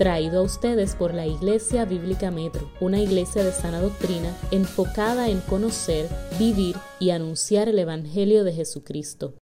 traído 0.00 0.40
a 0.40 0.42
ustedes 0.44 0.96
por 0.96 1.12
la 1.12 1.26
Iglesia 1.26 1.84
Bíblica 1.84 2.30
Metro, 2.30 2.72
una 2.80 2.98
iglesia 2.98 3.44
de 3.44 3.52
sana 3.52 3.80
doctrina 3.80 4.34
enfocada 4.50 5.28
en 5.28 5.42
conocer, 5.42 6.08
vivir 6.38 6.74
y 6.98 7.10
anunciar 7.10 7.68
el 7.68 7.78
Evangelio 7.78 8.42
de 8.42 8.54
Jesucristo. 8.54 9.34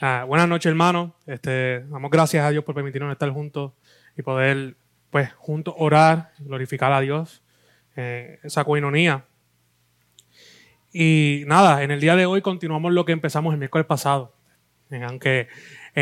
Ah, 0.00 0.24
buenas 0.26 0.48
noches, 0.48 0.70
hermanos. 0.70 1.10
Este, 1.26 1.80
damos 1.80 2.10
gracias 2.10 2.42
a 2.42 2.50
Dios 2.50 2.64
por 2.64 2.74
permitirnos 2.74 3.12
estar 3.12 3.28
juntos 3.28 3.72
y 4.16 4.22
poder, 4.22 4.74
pues, 5.10 5.34
juntos 5.34 5.74
orar, 5.76 6.32
glorificar 6.38 6.94
a 6.94 7.00
Dios, 7.00 7.42
eh, 7.94 8.38
esa 8.42 8.64
coinonía. 8.64 9.26
Y 10.94 11.44
nada, 11.46 11.82
en 11.82 11.90
el 11.90 12.00
día 12.00 12.16
de 12.16 12.24
hoy 12.24 12.40
continuamos 12.40 12.94
lo 12.94 13.04
que 13.04 13.12
empezamos 13.12 13.52
el 13.52 13.58
miércoles 13.58 13.86
pasado. 13.86 14.32
Aunque 15.06 15.48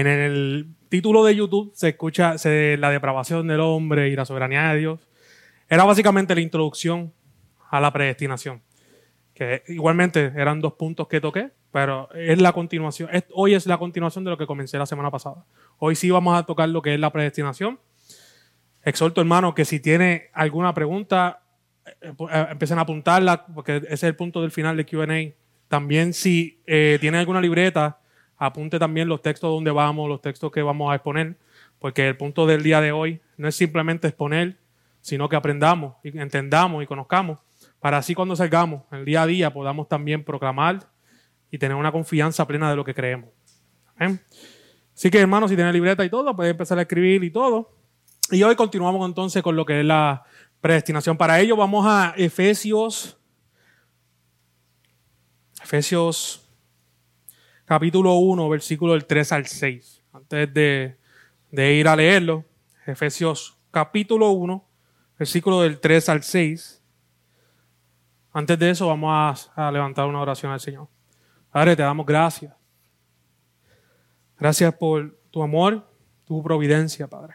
en 0.07 0.21
el 0.21 0.75
título 0.89 1.25
de 1.25 1.35
YouTube 1.35 1.73
se 1.75 1.91
escucha 1.91 2.37
la 2.45 2.91
depravación 2.91 3.47
del 3.47 3.61
hombre 3.61 4.09
y 4.09 4.17
la 4.17 4.25
soberanía 4.25 4.73
de 4.73 4.79
Dios. 4.79 5.09
Era 5.69 5.85
básicamente 5.85 6.34
la 6.34 6.41
introducción 6.41 7.12
a 7.70 7.80
la 7.80 7.93
predestinación. 7.93 8.62
Que 9.34 9.62
igualmente 9.69 10.33
eran 10.37 10.61
dos 10.61 10.75
puntos 10.75 11.06
que 11.09 11.20
toqué, 11.20 11.51
pero 11.70 12.09
es 12.15 12.41
la 12.41 12.53
continuación. 12.53 13.09
hoy 13.33 13.55
es 13.55 13.66
la 13.66 13.79
continuación 13.79 14.25
de 14.25 14.30
lo 14.30 14.39
que 14.39 14.47
comencé 14.47 14.79
la 14.79 14.87
semana 14.87 15.11
pasada. 15.11 15.45
Hoy 15.79 15.95
sí 15.95 16.11
vamos 16.11 16.39
a 16.39 16.45
tocar 16.45 16.69
lo 16.69 16.83
que 16.83 16.95
es 16.95 17.01
la 17.01 17.12
predestinación. 17.12 17.78
Exhorto, 18.83 19.20
hermano, 19.20 19.55
que 19.55 19.65
si 19.65 19.80
tiene 19.80 20.30
alguna 20.33 20.73
pregunta, 20.73 21.42
eh, 22.01 22.12
eh, 22.33 22.47
empiecen 22.51 22.78
a 22.78 22.83
apuntarla, 22.83 23.47
porque 23.47 23.77
ese 23.77 23.95
es 23.95 24.03
el 24.05 24.17
punto 24.17 24.41
del 24.41 24.51
final 24.51 24.77
de 24.77 24.87
QA. 24.87 25.34
También 25.69 26.15
si 26.15 26.62
eh, 26.67 26.98
tiene 27.01 27.19
alguna 27.19 27.41
libreta, 27.41 28.01
apunte 28.38 28.78
también 28.78 29.09
los 29.09 29.20
textos 29.20 29.51
donde 29.51 29.70
vamos, 29.70 30.09
los 30.09 30.23
textos 30.23 30.51
que 30.51 30.62
vamos 30.62 30.91
a 30.91 30.95
exponer, 30.95 31.37
porque 31.78 32.09
el 32.09 32.16
punto 32.16 32.47
del 32.47 32.62
día 32.62 32.80
de 32.80 32.92
hoy 32.92 33.20
no 33.37 33.48
es 33.48 33.56
simplemente 33.56 34.09
exponer, 34.09 34.56
sino 35.01 35.28
que 35.28 35.37
aprendamos 35.37 35.97
y 36.02 36.16
entendamos 36.19 36.83
y 36.83 36.87
conozcamos, 36.87 37.41
para 37.80 37.98
así 37.98 38.14
cuando 38.14 38.36
salgamos 38.36 38.83
el 38.92 39.05
día 39.05 39.22
a 39.22 39.27
día 39.27 39.53
podamos 39.53 39.89
también 39.89 40.25
proclamar 40.25 40.89
y 41.50 41.59
tener 41.59 41.77
una 41.77 41.92
confianza 41.92 42.47
plena 42.47 42.70
de 42.70 42.77
lo 42.77 42.84
que 42.84 42.94
creemos. 42.94 43.31
Así 44.94 45.11
que 45.11 45.19
hermanos, 45.19 45.50
si 45.50 45.56
tienen 45.56 45.72
libreta 45.72 46.05
y 46.05 46.11
todo, 46.11 46.34
pueden 46.34 46.53
empezar 46.53 46.78
a 46.78 46.83
escribir 46.83 47.25
y 47.25 47.31
todo. 47.31 47.75
Y 48.31 48.42
hoy 48.42 48.55
continuamos 48.55 49.06
entonces 49.09 49.42
con 49.42 49.56
lo 49.56 49.64
que 49.64 49.81
es 49.81 49.86
la 49.86 50.25
predestinación. 50.61 51.16
Para 51.16 51.41
ello 51.41 51.56
vamos 51.56 51.86
a 51.86 52.14
Efesios, 52.16 53.19
Efesios 55.62 56.47
capítulo 57.69 58.14
1, 58.14 58.48
versículo 58.48 58.94
del 58.94 59.05
3 59.05 59.33
al 59.33 59.47
6. 59.47 60.02
Antes 60.14 60.55
de, 60.55 60.97
ir 61.52 61.86
a 61.86 61.94
leerlo, 61.94 62.47
Efesios 62.86 63.58
capítulo 63.70 64.30
1, 64.30 64.66
versículo 65.19 65.60
del 65.60 65.78
3 65.78 66.08
al 66.08 66.22
6. 66.22 66.83
Antes 68.33 68.58
de 68.58 68.70
eso 68.70 68.86
vamos 68.86 69.50
a, 69.55 69.66
a 69.69 69.70
levantar 69.70 70.06
una 70.06 70.22
oración 70.22 70.50
al 70.50 70.60
Señor. 70.60 70.88
Padre, 71.50 71.77
te 71.77 71.83
damos 71.83 72.06
gracias. 72.06 72.55
Gracias 74.38 74.72
por 74.75 75.19
tu 75.30 75.42
amor, 75.42 75.86
tu 76.25 76.42
providencia, 76.42 77.06
Padre. 77.06 77.34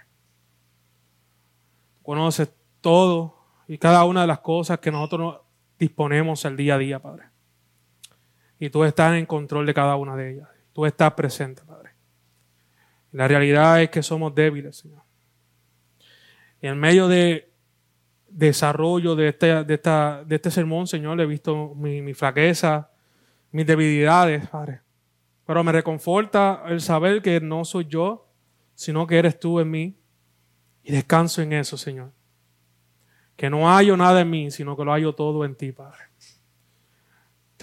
Conoces 2.02 2.52
todo 2.82 3.38
y 3.68 3.78
cada 3.78 4.04
una 4.04 4.22
de 4.22 4.28
las 4.28 4.40
cosas 4.40 4.80
que 4.80 4.92
nosotros 4.92 5.42
disponemos 5.78 6.44
el 6.46 6.58
día 6.58 6.74
a 6.74 6.78
día, 6.80 7.00
Padre 7.00 7.33
y 8.64 8.70
tú 8.70 8.86
estás 8.86 9.14
en 9.18 9.26
control 9.26 9.66
de 9.66 9.74
cada 9.74 9.98
una 9.98 10.16
de 10.16 10.36
ellas. 10.36 10.48
Tú 10.72 10.86
estás 10.86 11.12
presente, 11.16 11.64
Padre. 11.66 11.90
la 13.12 13.28
realidad 13.28 13.82
es 13.82 13.90
que 13.90 14.02
somos 14.02 14.34
débiles, 14.34 14.78
Señor. 14.78 15.02
En 16.62 16.80
medio 16.80 17.10
de 17.10 17.52
desarrollo 18.30 19.18
de 19.18 19.28
este, 19.28 19.66
de 19.66 19.74
esta, 19.74 20.24
de 20.24 20.36
este 20.38 20.50
sermón, 20.50 20.88
Señor, 20.88 21.20
he 21.20 21.26
visto 21.26 21.76
mi, 21.76 22.02
mi 22.02 22.14
mis 23.52 23.68
debilidades, 23.68 24.48
Padre. 24.48 24.80
Pero 25.46 25.62
me 25.62 25.74
reconforta 25.74 26.64
el 26.70 26.80
saber 26.80 27.22
que 27.22 27.42
no 27.42 27.66
soy 27.66 27.84
yo, 27.90 28.30
sino 28.76 29.06
que 29.06 29.20
eres 29.20 29.38
tú 29.42 29.60
en 29.60 29.72
mí. 29.72 29.98
Y 30.84 30.94
descanso 30.94 31.42
en 31.42 31.52
eso, 31.52 31.76
Señor. 31.76 32.14
Que 33.36 33.50
no 33.50 33.68
hallo 33.68 33.98
nada 33.98 34.22
en 34.22 34.30
mí, 34.30 34.52
sino 34.52 34.78
que 34.78 34.86
lo 34.86 34.94
hallo 34.94 35.14
todo 35.14 35.44
en 35.44 35.54
ti, 35.54 35.74
Padre. 35.74 36.13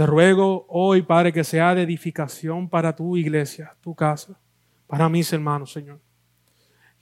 Te 0.01 0.07
ruego 0.07 0.65
hoy, 0.71 1.03
Padre, 1.03 1.31
que 1.31 1.45
sea 1.45 1.75
de 1.75 1.83
edificación 1.83 2.71
para 2.71 2.97
tu 2.97 3.19
iglesia, 3.19 3.77
tu 3.83 3.95
casa, 3.95 4.41
para 4.87 5.11
mis 5.11 5.31
hermanos, 5.31 5.73
Señor. 5.73 6.01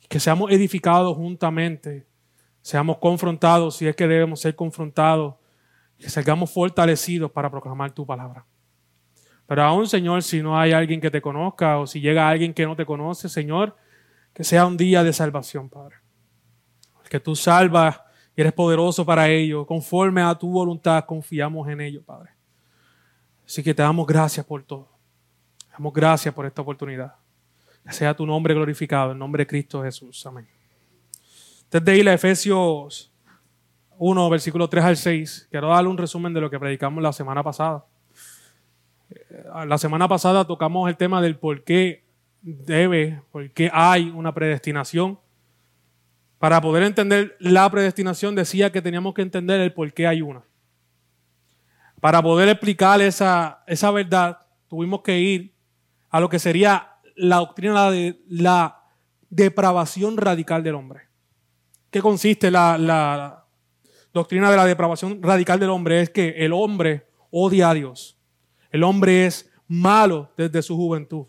Que 0.09 0.19
seamos 0.19 0.51
edificados 0.51 1.17
juntamente, 1.17 2.09
seamos 2.61 2.99
confrontados 2.99 3.77
si 3.77 3.87
es 3.87 3.95
que 3.95 4.09
debemos 4.09 4.41
ser 4.41 4.57
confrontados, 4.57 5.37
que 5.97 6.11
salgamos 6.11 6.51
fortalecidos 6.51 7.31
para 7.31 7.49
proclamar 7.49 7.93
tu 7.93 8.05
palabra. 8.05 8.45
Pero 9.47 9.63
aún, 9.63 9.87
Señor, 9.87 10.25
si 10.25 10.43
no 10.43 10.59
hay 10.59 10.73
alguien 10.73 11.01
que 11.01 11.13
te 11.13 11.23
conozca 11.23 11.79
o 11.79 11.87
si 11.87 12.01
llega 12.01 12.29
alguien 12.29 12.53
que 12.53 12.67
no 12.67 12.75
te 12.75 12.85
conoce, 12.85 13.29
Señor, 13.29 13.77
que 14.35 14.43
sea 14.43 14.67
un 14.67 14.77
día 14.77 15.05
de 15.05 15.13
salvación, 15.13 15.69
Padre. 15.69 15.99
Que 17.09 17.21
tú 17.21 17.37
salvas 17.37 18.01
y 18.35 18.41
eres 18.41 18.55
poderoso 18.55 19.07
para 19.07 19.29
ello. 19.29 19.65
Conforme 19.65 20.21
a 20.21 20.35
tu 20.35 20.51
voluntad, 20.51 21.05
confiamos 21.05 21.69
en 21.69 21.81
ello, 21.81 22.03
Padre. 22.03 22.38
Así 23.49 23.63
que 23.63 23.73
te 23.73 23.83
damos 23.83 24.07
gracias 24.07 24.45
por 24.45 24.63
todo. 24.63 24.91
Te 25.59 25.73
damos 25.73 25.95
gracias 25.95 26.35
por 26.35 26.45
esta 26.45 26.61
oportunidad. 26.61 27.15
Que 27.83 27.95
sea 27.95 28.15
tu 28.15 28.27
nombre 28.27 28.53
glorificado, 28.53 29.13
en 29.13 29.19
nombre 29.19 29.43
de 29.43 29.47
Cristo 29.47 29.83
Jesús. 29.83 30.27
Amén. 30.27 30.47
Antes 31.65 31.83
de 31.83 31.97
ir 31.97 32.07
a 32.11 32.13
Efesios 32.13 33.11
1, 33.97 34.29
versículo 34.29 34.69
3 34.69 34.85
al 34.85 34.97
6, 34.99 35.49
quiero 35.51 35.69
darle 35.69 35.89
un 35.89 35.97
resumen 35.97 36.35
de 36.35 36.43
lo 36.43 36.51
que 36.51 36.59
predicamos 36.59 37.03
la 37.03 37.11
semana 37.11 37.43
pasada. 37.43 37.87
Eh, 39.09 39.45
la 39.67 39.79
semana 39.79 40.07
pasada 40.07 40.47
tocamos 40.47 40.87
el 40.91 40.99
tema 40.99 41.23
del 41.23 41.37
por 41.37 41.65
qué 41.65 42.05
debe, 42.43 43.23
por 43.33 43.51
qué 43.53 43.71
hay 43.73 44.11
una 44.11 44.35
predestinación. 44.35 45.19
Para 46.39 46.61
poder 46.61 46.83
entender 46.83 47.35
la 47.41 47.71
predestinación 47.71 48.35
decía 48.35 48.71
que 48.71 48.83
teníamos 48.83 49.15
que 49.15 49.23
entender 49.23 49.59
el 49.63 49.73
por 49.73 49.91
qué 49.95 50.07
hay 50.07 50.21
una. 50.21 50.43
Para 52.01 52.23
poder 52.23 52.49
explicar 52.49 53.01
esa, 53.01 53.63
esa 53.67 53.91
verdad, 53.91 54.39
tuvimos 54.69 55.03
que 55.03 55.19
ir 55.19 55.55
a 56.11 56.21
lo 56.21 56.29
que 56.29 56.39
sería 56.39 56.93
la 57.17 57.37
doctrina 57.37 57.91
de 57.91 58.21
la 58.29 58.83
depravación 59.29 60.17
radical 60.17 60.63
del 60.63 60.77
hombre. 60.77 61.09
¿Qué 61.91 62.01
consiste 62.01 62.51
la, 62.51 62.79
la 62.79 63.47
doctrina 64.13 64.51
de 64.51 64.57
la 64.57 64.65
depravación 64.65 65.23
radical 65.23 65.59
del 65.59 65.71
hombre? 65.71 66.01
Es 66.03 66.11
que 66.11 66.29
el 66.39 66.53
hombre 66.53 67.09
odia 67.31 67.71
a 67.71 67.75
Dios. 67.75 68.19
El 68.71 68.85
hombre 68.85 69.27
es 69.27 69.51
malo 69.67 70.33
desde 70.37 70.63
su 70.63 70.77
juventud. 70.77 71.27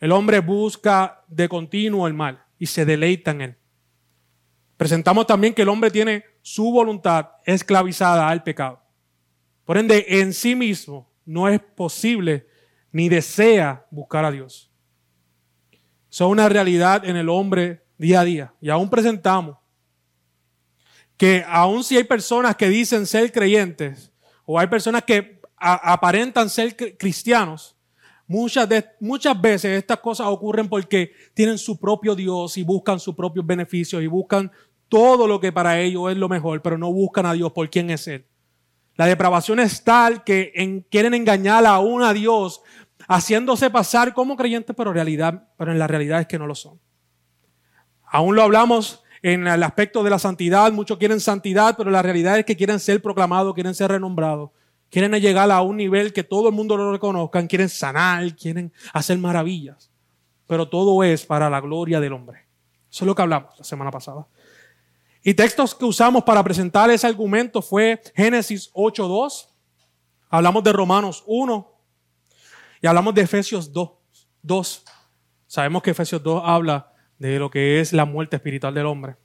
El 0.00 0.12
hombre 0.12 0.40
busca 0.40 1.24
de 1.28 1.48
continuo 1.48 2.06
el 2.06 2.14
mal 2.14 2.44
y 2.58 2.66
se 2.66 2.84
deleita 2.84 3.30
en 3.30 3.40
él. 3.40 3.56
Presentamos 4.76 5.26
también 5.26 5.54
que 5.54 5.62
el 5.62 5.68
hombre 5.68 5.90
tiene 5.90 6.24
su 6.42 6.70
voluntad 6.70 7.30
esclavizada 7.44 8.28
al 8.28 8.42
pecado. 8.42 8.80
Por 9.68 9.76
ende, 9.76 10.06
en 10.08 10.32
sí 10.32 10.54
mismo 10.54 11.12
no 11.26 11.46
es 11.46 11.60
posible 11.60 12.46
ni 12.90 13.10
desea 13.10 13.86
buscar 13.90 14.24
a 14.24 14.30
Dios. 14.30 14.72
Es 16.10 16.22
una 16.22 16.48
realidad 16.48 17.04
en 17.04 17.16
el 17.16 17.28
hombre 17.28 17.84
día 17.98 18.20
a 18.20 18.24
día. 18.24 18.54
Y 18.62 18.70
aún 18.70 18.88
presentamos 18.88 19.58
que 21.18 21.44
aún 21.46 21.84
si 21.84 21.98
hay 21.98 22.04
personas 22.04 22.56
que 22.56 22.66
dicen 22.70 23.04
ser 23.04 23.30
creyentes 23.30 24.10
o 24.46 24.58
hay 24.58 24.68
personas 24.68 25.04
que 25.04 25.38
aparentan 25.58 26.48
ser 26.48 26.74
cristianos, 26.96 27.76
muchas, 28.26 28.66
de, 28.70 28.86
muchas 29.00 29.38
veces 29.38 29.76
estas 29.76 29.98
cosas 29.98 30.28
ocurren 30.28 30.66
porque 30.66 31.12
tienen 31.34 31.58
su 31.58 31.78
propio 31.78 32.14
Dios 32.14 32.56
y 32.56 32.62
buscan 32.62 32.98
sus 32.98 33.14
propios 33.14 33.44
beneficios 33.44 34.02
y 34.02 34.06
buscan 34.06 34.50
todo 34.88 35.26
lo 35.26 35.38
que 35.38 35.52
para 35.52 35.78
ellos 35.78 36.10
es 36.10 36.16
lo 36.16 36.30
mejor, 36.30 36.62
pero 36.62 36.78
no 36.78 36.90
buscan 36.90 37.26
a 37.26 37.34
Dios 37.34 37.52
por 37.52 37.68
quién 37.68 37.90
es 37.90 38.08
Él. 38.08 38.24
La 38.98 39.06
depravación 39.06 39.60
es 39.60 39.84
tal 39.84 40.24
que 40.24 40.84
quieren 40.90 41.14
engañar 41.14 41.64
aún 41.66 42.02
a 42.02 42.12
Dios, 42.12 42.62
haciéndose 43.06 43.70
pasar 43.70 44.12
como 44.12 44.36
creyentes, 44.36 44.74
pero, 44.76 44.92
realidad, 44.92 45.50
pero 45.56 45.70
en 45.70 45.78
la 45.78 45.86
realidad 45.86 46.20
es 46.20 46.26
que 46.26 46.36
no 46.36 46.48
lo 46.48 46.56
son. 46.56 46.80
Aún 48.04 48.34
lo 48.34 48.42
hablamos 48.42 49.04
en 49.22 49.46
el 49.46 49.62
aspecto 49.62 50.02
de 50.02 50.10
la 50.10 50.18
santidad, 50.18 50.72
muchos 50.72 50.98
quieren 50.98 51.20
santidad, 51.20 51.76
pero 51.78 51.92
la 51.92 52.02
realidad 52.02 52.40
es 52.40 52.44
que 52.44 52.56
quieren 52.56 52.80
ser 52.80 53.00
proclamados, 53.00 53.54
quieren 53.54 53.72
ser 53.72 53.92
renombrados, 53.92 54.50
quieren 54.90 55.12
llegar 55.12 55.48
a 55.52 55.62
un 55.62 55.76
nivel 55.76 56.12
que 56.12 56.24
todo 56.24 56.48
el 56.48 56.54
mundo 56.56 56.76
lo 56.76 56.90
reconozcan, 56.90 57.46
quieren 57.46 57.68
sanar, 57.68 58.34
quieren 58.34 58.72
hacer 58.92 59.16
maravillas, 59.18 59.92
pero 60.48 60.68
todo 60.68 61.04
es 61.04 61.24
para 61.24 61.48
la 61.48 61.60
gloria 61.60 62.00
del 62.00 62.14
hombre. 62.14 62.48
Eso 62.90 63.04
es 63.04 63.06
lo 63.06 63.14
que 63.14 63.22
hablamos 63.22 63.56
la 63.58 63.64
semana 63.64 63.92
pasada. 63.92 64.26
Y 65.22 65.34
textos 65.34 65.74
que 65.74 65.84
usamos 65.84 66.24
para 66.24 66.42
presentar 66.44 66.90
ese 66.90 67.06
argumento 67.06 67.60
fue 67.60 68.00
Génesis 68.14 68.72
8.2, 68.72 69.48
hablamos 70.30 70.62
de 70.62 70.72
Romanos 70.72 71.24
1 71.26 71.74
y 72.82 72.86
hablamos 72.86 73.14
de 73.14 73.22
Efesios 73.22 73.72
2, 73.72 73.90
2. 74.42 74.84
Sabemos 75.46 75.82
que 75.82 75.90
Efesios 75.90 76.22
2 76.22 76.42
habla 76.44 76.92
de 77.18 77.38
lo 77.38 77.50
que 77.50 77.80
es 77.80 77.92
la 77.92 78.04
muerte 78.04 78.36
espiritual 78.36 78.74
del 78.74 78.86
hombre. 78.86 79.16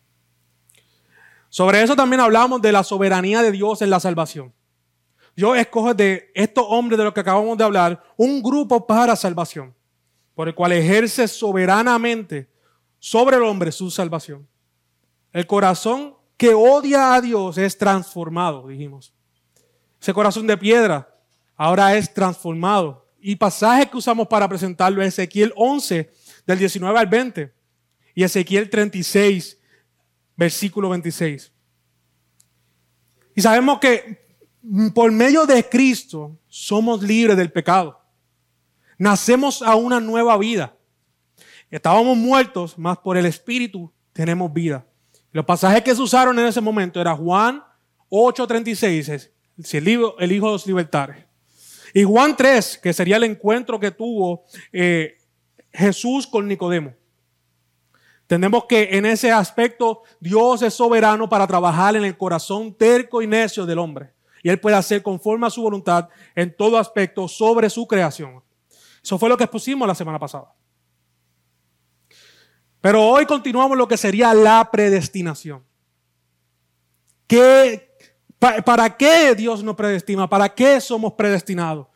Sobre 1.49 1.83
eso 1.83 1.95
también 1.95 2.19
hablamos 2.19 2.61
de 2.61 2.71
la 2.71 2.83
soberanía 2.83 3.43
de 3.43 3.51
Dios 3.51 3.83
en 3.83 3.91
la 3.91 3.99
salvación. 3.99 4.53
Dios 5.35 5.57
escoge 5.57 5.93
de 5.93 6.31
estos 6.33 6.65
hombres 6.67 6.97
de 6.97 7.03
los 7.03 7.13
que 7.13 7.19
acabamos 7.19 7.57
de 7.57 7.63
hablar 7.63 8.03
un 8.17 8.41
grupo 8.41 8.87
para 8.87 9.15
salvación, 9.15 9.75
por 10.33 10.47
el 10.47 10.55
cual 10.55 10.71
ejerce 10.71 11.27
soberanamente 11.27 12.49
sobre 12.97 13.37
el 13.37 13.43
hombre 13.43 13.71
su 13.71 13.91
salvación. 13.91 14.47
El 15.33 15.47
corazón 15.47 16.15
que 16.37 16.53
odia 16.53 17.15
a 17.15 17.21
Dios 17.21 17.57
es 17.57 17.77
transformado, 17.77 18.67
dijimos. 18.67 19.13
Ese 19.99 20.13
corazón 20.13 20.45
de 20.45 20.57
piedra 20.57 21.09
ahora 21.55 21.97
es 21.97 22.13
transformado. 22.13 23.09
Y 23.19 23.35
pasaje 23.35 23.89
que 23.89 23.97
usamos 23.97 24.27
para 24.27 24.47
presentarlo 24.47 25.01
es 25.01 25.07
Ezequiel 25.09 25.51
11, 25.55 26.11
del 26.45 26.59
19 26.59 26.99
al 26.99 27.07
20, 27.07 27.53
y 28.13 28.23
Ezequiel 28.23 28.69
36, 28.69 29.57
versículo 30.35 30.89
26. 30.89 31.51
Y 33.35 33.41
sabemos 33.41 33.79
que 33.79 34.21
por 34.93 35.11
medio 35.11 35.45
de 35.45 35.67
Cristo 35.67 36.37
somos 36.47 37.01
libres 37.01 37.37
del 37.37 37.51
pecado. 37.51 37.99
Nacemos 38.97 39.61
a 39.61 39.75
una 39.75 39.99
nueva 39.99 40.37
vida. 40.37 40.77
Estábamos 41.71 42.17
muertos, 42.17 42.77
más 42.77 42.99
por 42.99 43.17
el 43.17 43.25
Espíritu 43.25 43.91
tenemos 44.11 44.53
vida. 44.53 44.85
Los 45.33 45.45
pasajes 45.45 45.81
que 45.81 45.95
se 45.95 46.01
usaron 46.01 46.37
en 46.37 46.45
ese 46.45 46.61
momento 46.61 47.01
era 47.01 47.15
Juan 47.15 47.63
8:36, 48.09 49.31
el, 49.73 49.83
libro, 49.83 50.15
el 50.19 50.31
Hijo 50.31 50.45
de 50.45 50.51
los 50.53 50.67
Libertarios. 50.67 51.25
Y 51.91 52.03
Juan 52.03 52.37
3, 52.37 52.77
que 52.77 52.93
sería 52.93 53.17
el 53.17 53.23
encuentro 53.23 53.79
que 53.79 53.89
tuvo 53.89 54.45
eh, 54.71 55.17
Jesús 55.71 56.27
con 56.27 56.47
Nicodemo. 56.47 56.93
Tenemos 58.27 58.65
que 58.65 58.89
en 58.91 59.05
ese 59.05 59.31
aspecto 59.31 60.03
Dios 60.19 60.61
es 60.61 60.75
soberano 60.75 61.27
para 61.27 61.47
trabajar 61.47 61.95
en 61.95 62.05
el 62.05 62.15
corazón 62.15 62.73
terco 62.73 63.21
y 63.21 63.27
necio 63.27 63.65
del 63.65 63.79
hombre. 63.79 64.13
Y 64.43 64.49
Él 64.49 64.59
puede 64.59 64.75
hacer 64.75 65.01
conforme 65.01 65.47
a 65.47 65.49
su 65.49 65.63
voluntad 65.63 66.09
en 66.35 66.55
todo 66.55 66.77
aspecto 66.77 67.27
sobre 67.27 67.69
su 67.71 67.87
creación. 67.87 68.43
Eso 69.03 69.17
fue 69.17 69.29
lo 69.29 69.37
que 69.37 69.45
expusimos 69.45 69.87
la 69.87 69.95
semana 69.95 70.19
pasada. 70.19 70.53
Pero 72.83 73.01
hoy 73.01 73.25
continuamos 73.25 73.77
lo 73.77 73.87
que 73.87 73.95
sería 73.95 74.33
la 74.33 74.69
predestinación. 74.69 75.63
¿Qué, 77.25 77.95
¿Para 78.37 78.97
qué 78.97 79.33
Dios 79.35 79.63
nos 79.63 79.77
predestina? 79.77 80.27
¿Para 80.27 80.53
qué 80.53 80.81
somos 80.81 81.13
predestinados? 81.13 81.87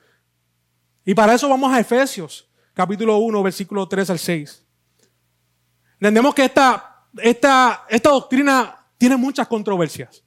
Y 1.04 1.13
para 1.13 1.34
eso 1.34 1.50
vamos 1.50 1.74
a 1.74 1.81
Efesios, 1.81 2.50
capítulo 2.74 3.18
1, 3.18 3.44
versículo 3.44 3.86
3 3.86 4.12
al 4.12 4.18
6. 4.18 4.66
Entendemos 5.95 6.34
que 6.34 6.45
esta, 6.45 7.04
esta, 7.18 7.86
esta 7.90 8.10
doctrina 8.10 8.88
tiene 8.98 9.18
muchas 9.18 9.45
controversias. 9.50 10.24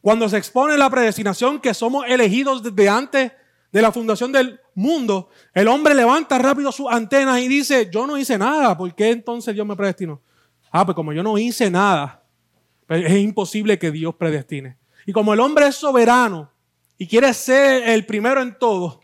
Cuando 0.00 0.28
se 0.28 0.38
expone 0.38 0.76
la 0.76 0.90
predestinación 0.90 1.60
que 1.60 1.72
somos 1.72 2.04
elegidos 2.08 2.64
desde 2.64 2.88
antes 2.88 3.30
de 3.72 3.82
la 3.82 3.92
fundación 3.92 4.32
del 4.32 4.60
mundo, 4.74 5.28
el 5.54 5.68
hombre 5.68 5.94
levanta 5.94 6.38
rápido 6.38 6.72
sus 6.72 6.86
antenas 6.90 7.40
y 7.40 7.48
dice, 7.48 7.88
yo 7.92 8.06
no 8.06 8.16
hice 8.18 8.36
nada, 8.36 8.76
¿por 8.76 8.94
qué 8.94 9.10
entonces 9.10 9.54
Dios 9.54 9.66
me 9.66 9.76
predestinó? 9.76 10.20
Ah, 10.70 10.84
pues 10.84 10.94
como 10.94 11.12
yo 11.12 11.22
no 11.22 11.38
hice 11.38 11.70
nada, 11.70 12.24
pues 12.86 13.04
es 13.04 13.18
imposible 13.18 13.78
que 13.78 13.90
Dios 13.90 14.14
predestine. 14.16 14.76
Y 15.06 15.12
como 15.12 15.34
el 15.34 15.40
hombre 15.40 15.66
es 15.66 15.76
soberano 15.76 16.50
y 16.98 17.06
quiere 17.06 17.32
ser 17.32 17.88
el 17.88 18.06
primero 18.06 18.42
en 18.42 18.58
todo, 18.58 19.00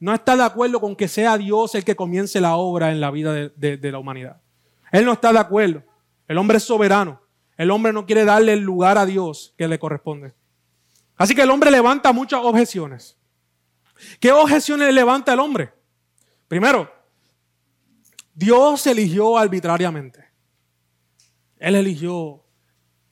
no 0.00 0.12
está 0.12 0.36
de 0.36 0.42
acuerdo 0.42 0.80
con 0.80 0.96
que 0.96 1.06
sea 1.06 1.38
Dios 1.38 1.74
el 1.74 1.84
que 1.84 1.94
comience 1.94 2.40
la 2.40 2.56
obra 2.56 2.90
en 2.90 3.00
la 3.00 3.10
vida 3.10 3.32
de, 3.32 3.76
de 3.76 3.92
la 3.92 3.98
humanidad. 3.98 4.40
Él 4.90 5.04
no 5.04 5.12
está 5.12 5.32
de 5.32 5.38
acuerdo. 5.38 5.84
El 6.26 6.38
hombre 6.38 6.56
es 6.56 6.64
soberano. 6.64 7.20
El 7.56 7.70
hombre 7.70 7.92
no 7.92 8.04
quiere 8.04 8.24
darle 8.24 8.54
el 8.54 8.60
lugar 8.60 8.98
a 8.98 9.06
Dios 9.06 9.54
que 9.56 9.68
le 9.68 9.78
corresponde. 9.78 10.34
Así 11.16 11.34
que 11.34 11.42
el 11.42 11.50
hombre 11.50 11.70
levanta 11.70 12.12
muchas 12.12 12.40
objeciones. 12.42 13.16
¿Qué 14.20 14.32
objeciones 14.32 14.92
levanta 14.92 15.32
el 15.32 15.40
hombre? 15.40 15.72
Primero, 16.48 16.92
Dios 18.34 18.86
eligió 18.86 19.36
arbitrariamente. 19.36 20.24
Él 21.58 21.76
eligió 21.76 22.44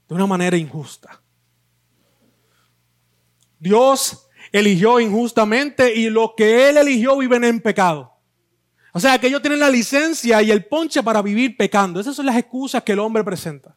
de 0.09 0.15
una 0.15 0.27
manera 0.27 0.57
injusta. 0.57 1.23
Dios 3.59 4.29
eligió 4.53 4.99
injustamente 4.99 5.95
y 5.95 6.11
lo 6.11 6.35
que 6.37 6.69
Él 6.69 6.79
eligió 6.79 7.17
viven 7.19 7.45
en 7.45 7.61
pecado. 7.61 8.13
O 8.93 8.99
sea, 8.99 9.19
que 9.19 9.29
ellos 9.29 9.41
tienen 9.41 9.61
la 9.61 9.71
licencia 9.71 10.43
y 10.43 10.51
el 10.51 10.65
ponche 10.65 11.03
para 11.03 11.23
vivir 11.23 11.57
pecando. 11.57 12.01
Esas 12.01 12.17
son 12.17 12.27
las 12.27 12.37
excusas 12.37 12.83
que 12.83 12.93
el 12.93 12.99
hombre 12.99 13.23
presenta. 13.23 13.77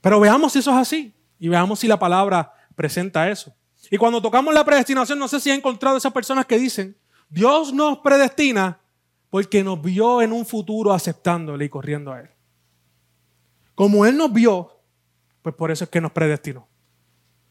Pero 0.00 0.20
veamos 0.20 0.52
si 0.52 0.60
eso 0.60 0.70
es 0.70 0.76
así 0.76 1.14
y 1.38 1.48
veamos 1.48 1.80
si 1.80 1.88
la 1.88 1.98
palabra 1.98 2.52
presenta 2.76 3.28
eso. 3.28 3.54
Y 3.90 3.96
cuando 3.96 4.20
tocamos 4.20 4.52
la 4.52 4.64
predestinación, 4.64 5.18
no 5.18 5.28
sé 5.28 5.40
si 5.40 5.50
ha 5.50 5.54
encontrado 5.54 5.96
esas 5.96 6.12
personas 6.12 6.46
que 6.46 6.58
dicen, 6.58 6.96
Dios 7.28 7.72
nos 7.72 7.98
predestina 7.98 8.80
porque 9.30 9.62
nos 9.62 9.80
vio 9.80 10.20
en 10.20 10.32
un 10.32 10.44
futuro 10.44 10.92
aceptándole 10.92 11.64
y 11.64 11.68
corriendo 11.68 12.12
a 12.12 12.20
Él. 12.20 12.30
Como 13.74 14.04
Él 14.04 14.16
nos 14.16 14.32
vio, 14.32 14.80
pues 15.42 15.54
por 15.54 15.70
eso 15.70 15.84
es 15.84 15.90
que 15.90 16.00
nos 16.00 16.12
predestinó. 16.12 16.68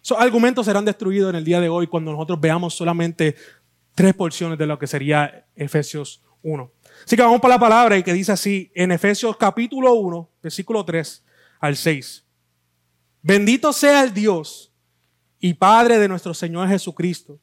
Esos 0.04 0.18
argumentos 0.20 0.66
serán 0.66 0.86
destruidos 0.86 1.30
en 1.30 1.36
el 1.38 1.44
día 1.44 1.60
de 1.60 1.70
hoy 1.70 1.88
cuando 1.88 2.12
nosotros 2.12 2.40
veamos 2.40 2.74
solamente 2.74 3.36
tres 3.96 4.14
porciones 4.14 4.58
de 4.58 4.66
lo 4.66 4.78
que 4.78 4.88
sería 4.88 5.48
Efesios 5.56 6.24
1. 6.42 6.72
Así 7.06 7.16
que 7.16 7.22
vamos 7.22 7.42
para 7.42 7.56
la 7.56 7.60
palabra 7.60 7.98
y 7.98 8.04
que 8.04 8.14
dice 8.14 8.32
así 8.32 8.72
en 8.76 8.92
Efesios 8.92 9.36
capítulo 9.38 9.94
1, 9.94 10.30
versículo 10.42 10.86
3 10.86 11.26
al 11.60 11.76
6. 11.76 12.26
Bendito 13.22 13.74
sea 13.74 14.04
el 14.04 14.14
Dios 14.14 14.69
y 15.40 15.54
Padre 15.54 15.98
de 15.98 16.08
nuestro 16.08 16.34
Señor 16.34 16.68
Jesucristo, 16.68 17.40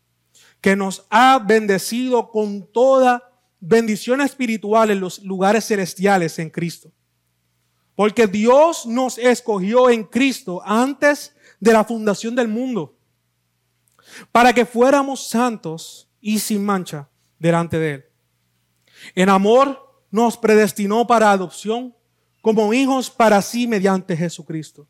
que 0.61 0.77
nos 0.77 1.07
ha 1.11 1.39
bendecido 1.39 2.31
con 2.31 2.71
toda 2.71 3.33
bendición 3.59 4.21
espiritual 4.21 4.91
en 4.91 5.01
los 5.01 5.23
lugares 5.23 5.67
celestiales 5.67 6.39
en 6.39 6.51
Cristo. 6.51 6.93
Porque 7.95 8.27
Dios 8.27 8.85
nos 8.85 9.17
escogió 9.17 9.89
en 9.89 10.05
Cristo 10.05 10.61
antes 10.65 11.35
de 11.59 11.73
la 11.73 11.85
fundación 11.85 12.35
del 12.35 12.49
mundo, 12.49 12.99
para 14.31 14.53
que 14.53 14.67
fuéramos 14.67 15.29
santos 15.29 16.09
y 16.21 16.39
sin 16.39 16.65
mancha 16.65 17.09
delante 17.39 17.79
de 17.79 17.95
Él. 17.95 18.05
En 19.15 19.31
amor 19.31 20.05
nos 20.11 20.37
predestinó 20.37 21.07
para 21.07 21.31
adopción 21.31 21.95
como 22.43 22.73
hijos 22.75 23.11
para 23.11 23.41
sí 23.41 23.67
mediante 23.67 24.17
Jesucristo 24.17 24.87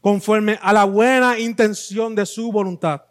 conforme 0.00 0.58
a 0.62 0.72
la 0.72 0.84
buena 0.84 1.38
intención 1.38 2.14
de 2.14 2.26
su 2.26 2.52
voluntad, 2.52 3.02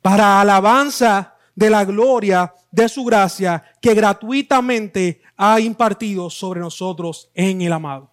para 0.00 0.40
alabanza 0.40 1.36
de 1.54 1.70
la 1.70 1.84
gloria 1.84 2.54
de 2.70 2.88
su 2.88 3.04
gracia 3.04 3.64
que 3.80 3.94
gratuitamente 3.94 5.20
ha 5.36 5.58
impartido 5.58 6.30
sobre 6.30 6.60
nosotros 6.60 7.30
en 7.34 7.62
el 7.62 7.72
amado. 7.72 8.12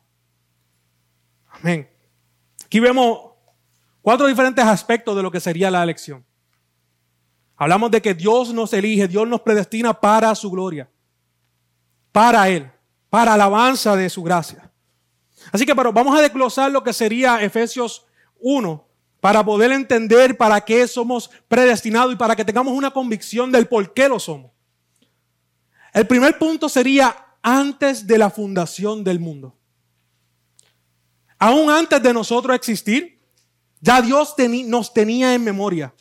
Amén. 1.49 1.89
Aquí 2.65 2.79
vemos 2.79 3.33
cuatro 4.01 4.27
diferentes 4.27 4.65
aspectos 4.65 5.15
de 5.15 5.23
lo 5.23 5.31
que 5.31 5.39
sería 5.39 5.69
la 5.69 5.83
elección. 5.83 6.25
Hablamos 7.55 7.91
de 7.91 8.01
que 8.01 8.13
Dios 8.13 8.53
nos 8.53 8.73
elige, 8.73 9.07
Dios 9.07 9.27
nos 9.27 9.41
predestina 9.41 9.93
para 9.93 10.33
su 10.35 10.51
gloria, 10.51 10.89
para 12.11 12.49
Él, 12.49 12.69
para 13.09 13.35
alabanza 13.35 13.95
de 13.95 14.09
su 14.09 14.23
gracia. 14.23 14.71
Así 15.51 15.65
que 15.65 15.73
vamos 15.73 16.17
a 16.17 16.21
desglosar 16.21 16.71
lo 16.71 16.83
que 16.83 16.93
sería 16.93 17.41
Efesios 17.41 18.05
1 18.39 18.87
para 19.19 19.43
poder 19.43 19.71
entender 19.71 20.37
para 20.37 20.61
qué 20.61 20.87
somos 20.87 21.29
predestinados 21.47 22.13
y 22.13 22.15
para 22.15 22.35
que 22.35 22.45
tengamos 22.45 22.73
una 22.73 22.91
convicción 22.91 23.51
del 23.51 23.67
por 23.67 23.93
qué 23.93 24.07
lo 24.07 24.19
somos. 24.19 24.51
El 25.93 26.05
primer 26.05 26.37
punto 26.37 26.69
sería 26.69 27.25
antes 27.41 28.05
de 28.05 28.17
la 28.17 28.29
fundación 28.29 29.03
del 29.03 29.19
mundo. 29.19 29.57
Aún 31.39 31.69
antes 31.69 32.01
de 32.01 32.13
nosotros 32.13 32.55
existir, 32.55 33.19
ya 33.81 34.01
Dios 34.01 34.35
nos 34.65 34.93
tenía 34.93 35.33
en 35.33 35.43
memoria. 35.43 35.93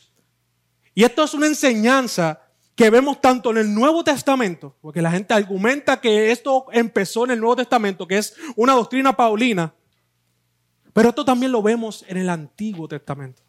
Y 0.94 1.04
esto 1.04 1.24
es 1.24 1.34
una 1.34 1.46
enseñanza 1.46 2.40
que 2.75 2.90
vemos 2.90 3.21
tanto 3.21 3.50
en 3.50 3.59
el 3.59 3.75
Nuevo 3.75 4.02
Testamento, 4.02 4.76
porque 4.81 5.00
la 5.00 5.11
gente 5.11 5.33
argumenta 5.33 6.00
que 6.00 6.33
esto 6.33 6.66
empezó 6.73 7.25
en 7.25 7.33
el 7.33 7.40
Nuevo 7.40 7.57
Testamento, 7.57 8.07
que 8.07 8.19
es 8.19 8.35
una 8.57 8.73
doctrina 8.73 9.14
paulina, 9.14 9.73
pero 10.93 11.09
esto 11.09 11.25
también 11.25 11.52
lo 11.52 11.62
vemos 11.62 12.04
en 12.09 12.16
el 12.16 12.28
Antiguo 12.28 12.88
Testamento. 12.88 13.43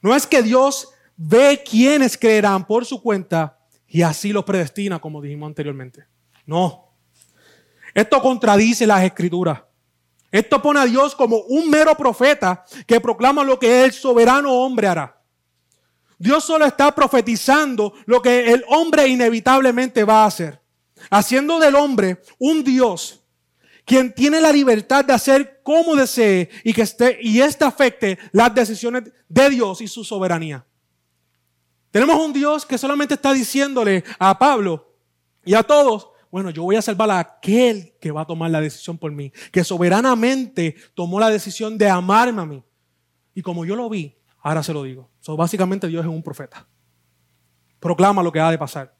No 0.00 0.14
es 0.14 0.26
que 0.26 0.42
Dios 0.42 0.90
ve 1.16 1.62
quienes 1.68 2.16
creerán 2.16 2.66
por 2.66 2.84
su 2.84 3.02
cuenta 3.02 3.58
y 3.88 4.02
así 4.02 4.32
los 4.32 4.44
predestina, 4.44 4.98
como 4.98 5.22
dijimos 5.22 5.48
anteriormente. 5.48 6.06
No. 6.44 6.92
Esto 7.94 8.20
contradice 8.20 8.86
las 8.86 9.02
escrituras. 9.02 9.62
Esto 10.30 10.60
pone 10.60 10.80
a 10.80 10.84
Dios 10.84 11.14
como 11.14 11.38
un 11.48 11.70
mero 11.70 11.94
profeta 11.94 12.64
que 12.86 13.00
proclama 13.00 13.42
lo 13.42 13.58
que 13.58 13.84
el 13.84 13.92
soberano 13.92 14.52
hombre 14.52 14.86
hará. 14.86 15.15
Dios 16.18 16.44
solo 16.44 16.64
está 16.64 16.94
profetizando 16.94 17.92
lo 18.06 18.22
que 18.22 18.52
el 18.52 18.64
hombre 18.68 19.06
inevitablemente 19.06 20.04
va 20.04 20.24
a 20.24 20.26
hacer. 20.26 20.60
Haciendo 21.10 21.58
del 21.58 21.74
hombre 21.74 22.22
un 22.38 22.64
Dios 22.64 23.22
quien 23.86 24.12
tiene 24.12 24.40
la 24.40 24.52
libertad 24.52 25.04
de 25.04 25.12
hacer 25.12 25.60
como 25.62 25.94
desee 25.94 26.50
y 26.64 26.72
que 26.72 26.82
esté, 26.82 27.18
y 27.22 27.40
este 27.40 27.64
afecte 27.64 28.18
las 28.32 28.52
decisiones 28.52 29.04
de 29.28 29.50
Dios 29.50 29.80
y 29.80 29.86
su 29.86 30.02
soberanía. 30.02 30.66
Tenemos 31.92 32.18
un 32.18 32.32
Dios 32.32 32.66
que 32.66 32.76
solamente 32.76 33.14
está 33.14 33.32
diciéndole 33.32 34.02
a 34.18 34.36
Pablo 34.36 34.92
y 35.44 35.54
a 35.54 35.62
todos, 35.62 36.08
bueno, 36.32 36.50
yo 36.50 36.64
voy 36.64 36.74
a 36.74 36.82
salvar 36.82 37.10
a 37.10 37.20
aquel 37.20 37.94
que 38.00 38.10
va 38.10 38.22
a 38.22 38.26
tomar 38.26 38.50
la 38.50 38.60
decisión 38.60 38.98
por 38.98 39.12
mí, 39.12 39.32
que 39.52 39.62
soberanamente 39.62 40.74
tomó 40.94 41.20
la 41.20 41.30
decisión 41.30 41.78
de 41.78 41.88
amarme 41.88 42.42
a 42.42 42.44
mí. 42.44 42.64
Y 43.34 43.42
como 43.42 43.64
yo 43.64 43.76
lo 43.76 43.88
vi, 43.88 44.16
ahora 44.42 44.64
se 44.64 44.72
lo 44.72 44.82
digo. 44.82 45.08
So, 45.26 45.36
básicamente 45.36 45.88
Dios 45.88 46.04
es 46.04 46.08
un 46.08 46.22
profeta. 46.22 46.68
Proclama 47.80 48.22
lo 48.22 48.30
que 48.30 48.38
ha 48.38 48.48
de 48.48 48.58
pasar. 48.58 48.96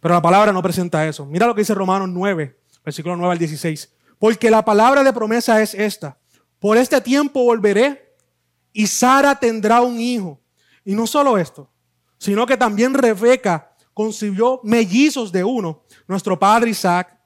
Pero 0.00 0.14
la 0.14 0.20
palabra 0.20 0.52
no 0.52 0.60
presenta 0.60 1.06
eso. 1.06 1.24
Mira 1.24 1.46
lo 1.46 1.54
que 1.54 1.60
dice 1.60 1.74
Romanos 1.74 2.08
9, 2.08 2.58
versículo 2.84 3.16
9 3.16 3.30
al 3.30 3.38
16. 3.38 3.94
Porque 4.18 4.50
la 4.50 4.64
palabra 4.64 5.04
de 5.04 5.12
promesa 5.12 5.62
es 5.62 5.74
esta. 5.74 6.18
Por 6.58 6.76
este 6.76 7.00
tiempo 7.00 7.44
volveré 7.44 8.16
y 8.72 8.88
Sara 8.88 9.38
tendrá 9.38 9.80
un 9.80 10.00
hijo. 10.00 10.40
Y 10.84 10.96
no 10.96 11.06
solo 11.06 11.38
esto, 11.38 11.70
sino 12.18 12.44
que 12.44 12.56
también 12.56 12.92
Rebeca 12.92 13.76
concibió 13.94 14.58
mellizos 14.64 15.30
de 15.30 15.44
uno, 15.44 15.84
nuestro 16.08 16.36
padre 16.36 16.70
Isaac. 16.70 17.16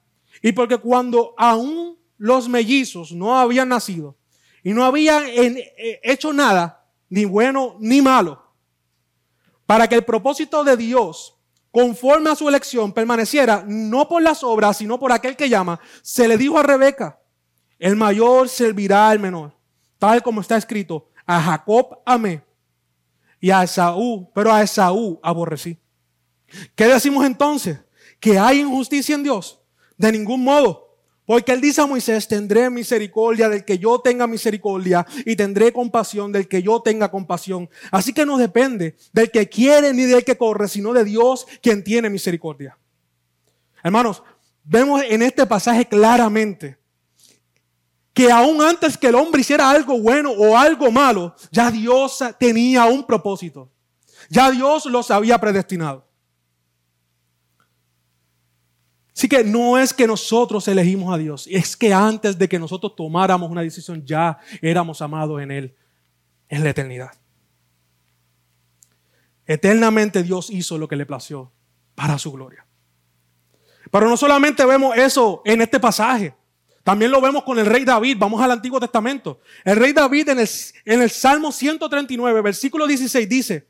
Y 0.43 0.51
porque 0.51 0.77
cuando 0.77 1.33
aún 1.35 1.97
los 2.19 2.47
mellizos 2.47 3.11
no 3.11 3.39
habían 3.39 3.69
nacido 3.69 4.19
y 4.61 4.71
no 4.71 4.85
habían 4.85 5.23
eh, 5.25 5.99
hecho 6.03 6.31
nada, 6.31 6.80
ni 7.11 7.25
bueno 7.25 7.75
ni 7.79 8.01
malo, 8.01 8.43
para 9.67 9.87
que 9.87 9.93
el 9.93 10.03
propósito 10.03 10.63
de 10.63 10.75
Dios 10.75 11.37
conforme 11.71 12.29
a 12.29 12.35
su 12.35 12.47
elección, 12.49 12.91
permaneciera 12.91 13.63
no 13.65 14.07
por 14.07 14.21
las 14.21 14.43
obras, 14.43 14.77
sino 14.77 14.99
por 14.99 15.11
aquel 15.11 15.35
que 15.37 15.49
llama, 15.49 15.79
se 16.01 16.27
le 16.27 16.37
dijo 16.37 16.59
a 16.59 16.63
Rebeca, 16.63 17.19
el 17.79 17.95
mayor 17.95 18.49
servirá 18.49 19.09
al 19.09 19.19
menor, 19.19 19.55
tal 19.97 20.21
como 20.21 20.41
está 20.41 20.57
escrito, 20.57 21.09
a 21.25 21.41
Jacob 21.41 21.99
amé 22.05 22.43
y 23.39 23.49
a 23.49 23.63
Esaú, 23.63 24.29
pero 24.35 24.53
a 24.53 24.61
Esaú 24.61 25.19
aborrecí. 25.23 25.79
¿Qué 26.75 26.85
decimos 26.85 27.25
entonces? 27.25 27.79
¿Que 28.19 28.37
hay 28.37 28.59
injusticia 28.59 29.15
en 29.15 29.23
Dios? 29.23 29.61
De 29.97 30.11
ningún 30.11 30.43
modo. 30.43 30.90
Porque 31.25 31.51
él 31.51 31.61
dice 31.61 31.81
a 31.81 31.85
Moisés, 31.85 32.27
tendré 32.27 32.69
misericordia 32.69 33.47
del 33.47 33.63
que 33.63 33.77
yo 33.77 33.99
tenga 33.99 34.27
misericordia 34.27 35.05
y 35.25 35.35
tendré 35.35 35.71
compasión 35.71 36.31
del 36.31 36.47
que 36.47 36.61
yo 36.63 36.81
tenga 36.81 37.09
compasión. 37.11 37.69
Así 37.91 38.11
que 38.13 38.25
no 38.25 38.37
depende 38.37 38.97
del 39.13 39.29
que 39.29 39.47
quiere 39.47 39.93
ni 39.93 40.03
del 40.03 40.25
que 40.25 40.37
corre, 40.37 40.67
sino 40.67 40.93
de 40.93 41.03
Dios 41.03 41.45
quien 41.61 41.83
tiene 41.83 42.09
misericordia. 42.09 42.77
Hermanos, 43.83 44.23
vemos 44.63 45.03
en 45.07 45.21
este 45.21 45.45
pasaje 45.45 45.85
claramente 45.85 46.77
que 48.13 48.31
aún 48.31 48.61
antes 48.61 48.97
que 48.97 49.07
el 49.07 49.15
hombre 49.15 49.41
hiciera 49.41 49.69
algo 49.69 49.99
bueno 49.99 50.31
o 50.31 50.57
algo 50.57 50.91
malo, 50.91 51.35
ya 51.51 51.71
Dios 51.71 52.19
tenía 52.39 52.85
un 52.85 53.05
propósito. 53.05 53.71
Ya 54.29 54.51
Dios 54.51 54.85
los 54.85 55.11
había 55.11 55.39
predestinado. 55.39 56.10
Así 59.21 59.29
que 59.29 59.43
no 59.43 59.77
es 59.77 59.93
que 59.93 60.07
nosotros 60.07 60.67
elegimos 60.67 61.13
a 61.13 61.17
Dios, 61.19 61.47
es 61.47 61.77
que 61.77 61.93
antes 61.93 62.39
de 62.39 62.49
que 62.49 62.57
nosotros 62.57 62.95
tomáramos 62.95 63.51
una 63.51 63.61
decisión 63.61 64.03
ya 64.03 64.39
éramos 64.63 64.99
amados 64.99 65.39
en 65.43 65.51
Él, 65.51 65.75
en 66.49 66.63
la 66.63 66.71
eternidad. 66.71 67.11
Eternamente 69.45 70.23
Dios 70.23 70.49
hizo 70.49 70.75
lo 70.79 70.87
que 70.87 70.95
le 70.95 71.05
plació 71.05 71.51
para 71.93 72.17
su 72.17 72.31
gloria. 72.31 72.65
Pero 73.91 74.09
no 74.09 74.17
solamente 74.17 74.65
vemos 74.65 74.97
eso 74.97 75.43
en 75.45 75.61
este 75.61 75.79
pasaje, 75.79 76.33
también 76.83 77.11
lo 77.11 77.21
vemos 77.21 77.43
con 77.43 77.59
el 77.59 77.67
rey 77.67 77.85
David. 77.85 78.17
Vamos 78.17 78.41
al 78.41 78.49
Antiguo 78.49 78.79
Testamento. 78.79 79.39
El 79.63 79.75
rey 79.75 79.93
David 79.93 80.29
en 80.29 80.39
el, 80.39 80.49
en 80.83 80.99
el 80.99 81.11
Salmo 81.11 81.51
139, 81.51 82.41
versículo 82.41 82.87
16 82.87 83.29
dice, 83.29 83.67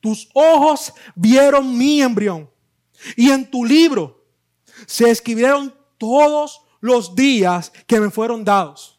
tus 0.00 0.28
ojos 0.34 0.92
vieron 1.14 1.78
mi 1.78 2.02
embrión 2.02 2.50
y 3.14 3.30
en 3.30 3.48
tu 3.48 3.64
libro 3.64 4.19
se 4.86 5.10
escribieron 5.10 5.74
todos 5.98 6.62
los 6.80 7.14
días 7.14 7.72
que 7.86 8.00
me 8.00 8.10
fueron 8.10 8.44
dados. 8.44 8.98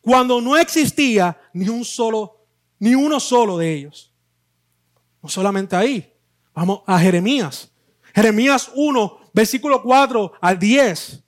Cuando 0.00 0.40
no 0.40 0.56
existía 0.56 1.38
ni 1.52 1.68
un 1.68 1.84
solo, 1.84 2.46
ni 2.78 2.94
uno 2.94 3.18
solo 3.20 3.56
de 3.56 3.72
ellos. 3.72 4.12
No 5.22 5.28
solamente 5.28 5.74
ahí. 5.76 6.12
Vamos 6.54 6.82
a 6.86 6.98
Jeremías. 6.98 7.70
Jeremías 8.14 8.70
1, 8.74 9.18
versículo 9.32 9.82
4 9.82 10.32
al 10.40 10.58
10. 10.58 11.22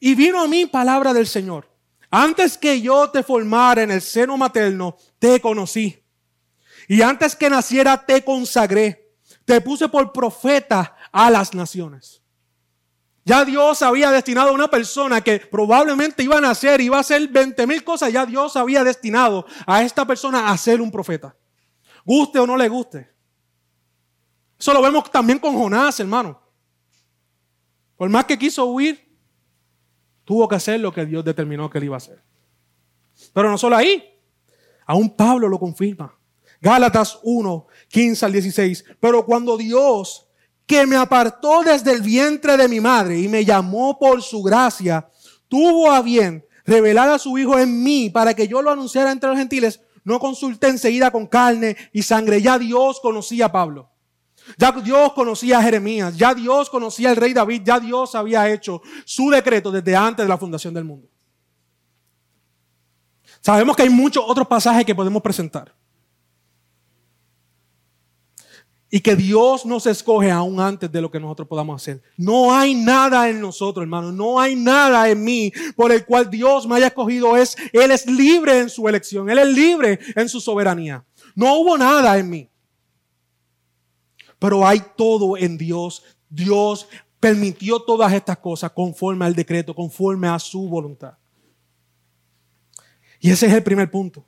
Y 0.00 0.14
vino 0.14 0.40
a 0.40 0.48
mí 0.48 0.66
palabra 0.66 1.12
del 1.12 1.26
Señor. 1.26 1.70
Antes 2.10 2.56
que 2.56 2.80
yo 2.80 3.10
te 3.10 3.22
formara 3.22 3.82
en 3.82 3.90
el 3.90 4.00
seno 4.00 4.36
materno, 4.36 4.96
te 5.18 5.40
conocí. 5.40 6.02
Y 6.88 7.02
antes 7.02 7.36
que 7.36 7.50
naciera, 7.50 8.04
te 8.06 8.24
consagré. 8.24 9.12
Te 9.44 9.60
puse 9.60 9.88
por 9.88 10.12
profeta 10.12 10.96
a 11.12 11.30
las 11.30 11.54
naciones. 11.54 12.22
Ya 13.26 13.44
Dios 13.44 13.82
había 13.82 14.12
destinado 14.12 14.50
a 14.50 14.52
una 14.52 14.68
persona 14.68 15.20
que 15.20 15.40
probablemente 15.40 16.22
iba 16.22 16.38
a 16.38 16.40
nacer, 16.40 16.80
iba 16.80 16.96
a 16.96 17.00
hacer 17.00 17.26
20 17.26 17.66
mil 17.66 17.82
cosas. 17.82 18.12
Ya 18.12 18.24
Dios 18.24 18.54
había 18.54 18.84
destinado 18.84 19.44
a 19.66 19.82
esta 19.82 20.06
persona 20.06 20.48
a 20.48 20.56
ser 20.56 20.80
un 20.80 20.92
profeta. 20.92 21.36
Guste 22.04 22.38
o 22.38 22.46
no 22.46 22.56
le 22.56 22.68
guste. 22.68 23.10
Eso 24.56 24.72
lo 24.72 24.80
vemos 24.80 25.10
también 25.10 25.40
con 25.40 25.56
Jonás, 25.56 25.98
hermano. 25.98 26.40
Por 27.96 28.08
más 28.10 28.26
que 28.26 28.38
quiso 28.38 28.64
huir, 28.66 29.12
tuvo 30.24 30.46
que 30.46 30.54
hacer 30.54 30.78
lo 30.78 30.92
que 30.92 31.04
Dios 31.04 31.24
determinó 31.24 31.68
que 31.68 31.78
él 31.78 31.84
iba 31.84 31.96
a 31.96 31.98
hacer. 31.98 32.22
Pero 33.32 33.50
no 33.50 33.58
solo 33.58 33.74
ahí, 33.74 34.04
aún 34.86 35.16
Pablo 35.16 35.48
lo 35.48 35.58
confirma. 35.58 36.16
Gálatas 36.60 37.18
1, 37.24 37.66
15 37.88 38.24
al 38.24 38.32
16. 38.32 38.84
Pero 39.00 39.26
cuando 39.26 39.56
Dios 39.56 40.25
que 40.66 40.86
me 40.86 40.96
apartó 40.96 41.62
desde 41.62 41.92
el 41.92 42.02
vientre 42.02 42.56
de 42.56 42.68
mi 42.68 42.80
madre 42.80 43.18
y 43.18 43.28
me 43.28 43.44
llamó 43.44 43.98
por 43.98 44.22
su 44.22 44.42
gracia, 44.42 45.08
tuvo 45.48 45.90
a 45.90 46.02
bien 46.02 46.44
revelar 46.64 47.08
a 47.08 47.18
su 47.18 47.38
Hijo 47.38 47.58
en 47.58 47.82
mí 47.82 48.10
para 48.10 48.34
que 48.34 48.48
yo 48.48 48.60
lo 48.60 48.70
anunciara 48.70 49.12
entre 49.12 49.30
los 49.30 49.38
gentiles, 49.38 49.80
no 50.02 50.20
consulté 50.20 50.68
enseguida 50.68 51.10
con 51.10 51.26
carne 51.26 51.76
y 51.92 52.02
sangre. 52.02 52.40
Ya 52.40 52.58
Dios 52.58 53.00
conocía 53.00 53.46
a 53.46 53.52
Pablo. 53.52 53.90
Ya 54.56 54.70
Dios 54.70 55.12
conocía 55.14 55.58
a 55.58 55.62
Jeremías. 55.62 56.16
Ya 56.16 56.32
Dios 56.32 56.70
conocía 56.70 57.10
al 57.10 57.16
rey 57.16 57.32
David. 57.32 57.62
Ya 57.64 57.80
Dios 57.80 58.14
había 58.14 58.48
hecho 58.48 58.82
su 59.04 59.30
decreto 59.30 59.72
desde 59.72 59.96
antes 59.96 60.24
de 60.24 60.28
la 60.28 60.38
fundación 60.38 60.74
del 60.74 60.84
mundo. 60.84 61.08
Sabemos 63.40 63.76
que 63.76 63.82
hay 63.82 63.88
muchos 63.88 64.24
otros 64.26 64.46
pasajes 64.46 64.84
que 64.84 64.94
podemos 64.94 65.22
presentar. 65.22 65.74
Y 68.96 69.00
que 69.00 69.14
Dios 69.14 69.66
nos 69.66 69.84
escoge 69.84 70.30
aún 70.30 70.58
antes 70.58 70.90
de 70.90 71.02
lo 71.02 71.10
que 71.10 71.20
nosotros 71.20 71.46
podamos 71.46 71.82
hacer. 71.82 72.00
No 72.16 72.50
hay 72.54 72.74
nada 72.74 73.28
en 73.28 73.42
nosotros, 73.42 73.82
hermano. 73.82 74.10
No 74.10 74.40
hay 74.40 74.56
nada 74.56 75.10
en 75.10 75.22
mí 75.22 75.52
por 75.76 75.92
el 75.92 76.06
cual 76.06 76.30
Dios 76.30 76.66
me 76.66 76.76
haya 76.76 76.86
escogido. 76.86 77.36
Es, 77.36 77.58
Él 77.74 77.90
es 77.90 78.06
libre 78.06 78.58
en 78.58 78.70
su 78.70 78.88
elección. 78.88 79.28
Él 79.28 79.38
es 79.38 79.48
libre 79.48 79.98
en 80.14 80.30
su 80.30 80.40
soberanía. 80.40 81.04
No 81.34 81.58
hubo 81.58 81.76
nada 81.76 82.16
en 82.16 82.30
mí. 82.30 82.48
Pero 84.38 84.66
hay 84.66 84.82
todo 84.96 85.36
en 85.36 85.58
Dios. 85.58 86.02
Dios 86.30 86.88
permitió 87.20 87.80
todas 87.80 88.14
estas 88.14 88.38
cosas 88.38 88.70
conforme 88.70 89.26
al 89.26 89.34
decreto, 89.34 89.74
conforme 89.74 90.26
a 90.26 90.38
su 90.38 90.70
voluntad. 90.70 91.18
Y 93.20 93.30
ese 93.30 93.44
es 93.44 93.52
el 93.52 93.62
primer 93.62 93.90
punto. 93.90 94.24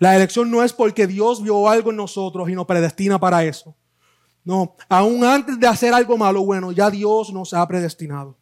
La 0.00 0.16
elección 0.16 0.50
no 0.50 0.64
es 0.64 0.72
porque 0.72 1.06
Dios 1.06 1.40
vio 1.40 1.68
algo 1.68 1.90
en 1.90 1.96
nosotros 1.96 2.50
y 2.50 2.54
nos 2.54 2.66
predestina 2.66 3.16
para 3.16 3.44
eso. 3.44 3.76
No, 4.50 4.74
aún 4.88 5.22
antes 5.22 5.60
de 5.60 5.66
hacer 5.68 5.94
algo 5.94 6.18
malo, 6.18 6.44
bueno, 6.44 6.72
ya 6.72 6.90
Dios 6.90 7.32
nos 7.32 7.54
ha 7.54 7.64
predestinado. 7.68 8.36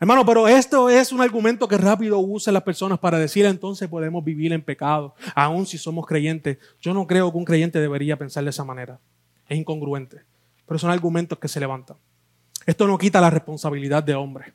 Hermano, 0.00 0.24
pero 0.24 0.48
esto 0.48 0.88
es 0.88 1.12
un 1.12 1.20
argumento 1.20 1.68
que 1.68 1.76
rápido 1.76 2.18
usan 2.20 2.54
las 2.54 2.62
personas 2.62 2.98
para 2.98 3.18
decir 3.18 3.44
entonces 3.44 3.86
podemos 3.86 4.24
vivir 4.24 4.50
en 4.54 4.62
pecado, 4.62 5.14
aún 5.34 5.66
si 5.66 5.76
somos 5.76 6.06
creyentes. 6.06 6.56
Yo 6.80 6.94
no 6.94 7.06
creo 7.06 7.30
que 7.30 7.36
un 7.36 7.44
creyente 7.44 7.78
debería 7.78 8.16
pensar 8.16 8.44
de 8.44 8.48
esa 8.48 8.64
manera. 8.64 8.98
Es 9.46 9.58
incongruente. 9.58 10.22
Pero 10.66 10.78
son 10.78 10.90
argumentos 10.90 11.38
que 11.38 11.48
se 11.48 11.60
levantan. 11.60 11.98
Esto 12.64 12.86
no 12.86 12.96
quita 12.96 13.20
la 13.20 13.28
responsabilidad 13.28 14.02
del 14.02 14.16
hombre. 14.16 14.54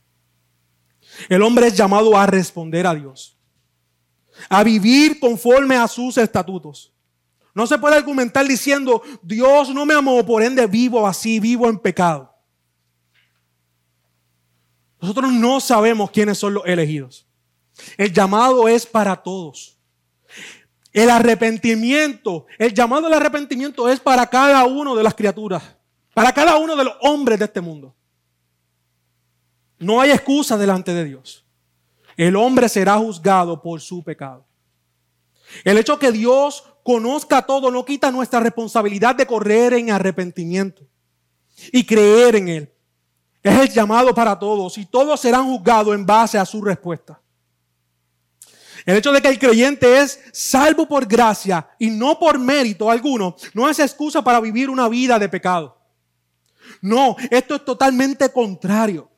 El 1.30 1.44
hombre 1.44 1.68
es 1.68 1.78
llamado 1.78 2.18
a 2.18 2.26
responder 2.26 2.88
a 2.88 2.96
Dios, 2.96 3.38
a 4.50 4.64
vivir 4.64 5.20
conforme 5.20 5.76
a 5.76 5.88
sus 5.88 6.18
estatutos. 6.18 6.95
No 7.56 7.66
se 7.66 7.80
puede 7.80 7.96
argumentar 7.96 8.46
diciendo, 8.46 9.02
Dios 9.24 9.70
no 9.74 9.86
me 9.86 9.94
amó, 9.94 10.24
por 10.26 10.44
ende 10.44 10.68
vivo 10.68 11.08
así, 11.08 11.40
vivo 11.40 11.70
en 11.70 11.80
pecado. 11.80 12.36
Nosotros 15.00 15.32
no 15.32 15.62
sabemos 15.62 16.12
quiénes 16.12 16.38
son 16.38 16.54
los 16.54 16.66
elegidos. 16.66 17.26
El 17.98 18.12
llamado 18.12 18.68
es 18.68 18.86
para 18.86 19.16
todos. 19.16 19.80
El 20.92 21.10
arrepentimiento, 21.10 22.46
el 22.58 22.74
llamado 22.74 23.08
al 23.08 23.14
arrepentimiento 23.14 23.88
es 23.90 24.02
para 24.02 24.28
cada 24.28 24.66
uno 24.66 24.94
de 24.94 25.04
las 25.04 25.16
criaturas, 25.16 25.64
para 26.14 26.34
cada 26.34 26.58
uno 26.58 26.76
de 26.76 26.84
los 26.84 26.96
hombres 27.02 27.40
de 27.40 27.46
este 27.46 27.62
mundo. 27.62 27.96
No 29.80 30.02
hay 30.02 30.12
excusa 30.12 30.58
delante 30.58 30.94
de 30.94 31.06
Dios. 31.06 31.46
El 32.18 32.36
hombre 32.36 32.68
será 32.68 32.98
juzgado 32.98 33.62
por 33.62 33.80
su 33.80 34.04
pecado. 34.04 34.46
El 35.64 35.78
hecho 35.78 35.98
que 36.00 36.12
Dios 36.12 36.64
conozca 36.86 37.42
todo 37.42 37.72
no 37.72 37.84
quita 37.84 38.12
nuestra 38.12 38.40
responsabilidad 38.40 39.16
de 39.16 39.26
correr 39.26 39.74
en 39.74 39.90
arrepentimiento 39.90 40.84
y 41.72 41.84
creer 41.84 42.36
en 42.36 42.48
Él. 42.48 42.74
Es 43.42 43.60
el 43.60 43.70
llamado 43.72 44.14
para 44.14 44.38
todos 44.38 44.78
y 44.78 44.86
todos 44.86 45.20
serán 45.20 45.48
juzgados 45.48 45.96
en 45.96 46.06
base 46.06 46.38
a 46.38 46.46
su 46.46 46.62
respuesta. 46.62 47.20
El 48.86 48.98
hecho 48.98 49.12
de 49.12 49.20
que 49.20 49.30
el 49.30 49.40
creyente 49.40 50.00
es 50.00 50.20
salvo 50.32 50.88
por 50.88 51.08
gracia 51.08 51.68
y 51.80 51.90
no 51.90 52.20
por 52.20 52.38
mérito 52.38 52.92
alguno 52.92 53.36
no 53.56 53.68
es 53.68 53.80
excusa 53.80 54.24
para 54.24 54.40
vivir 54.40 54.70
una 54.70 54.88
vida 54.88 55.18
de 55.18 55.28
pecado. 55.28 55.82
No, 56.82 57.16
esto 57.32 57.56
es 57.56 57.66
totalmente 57.66 58.32
contrario. 58.32 59.10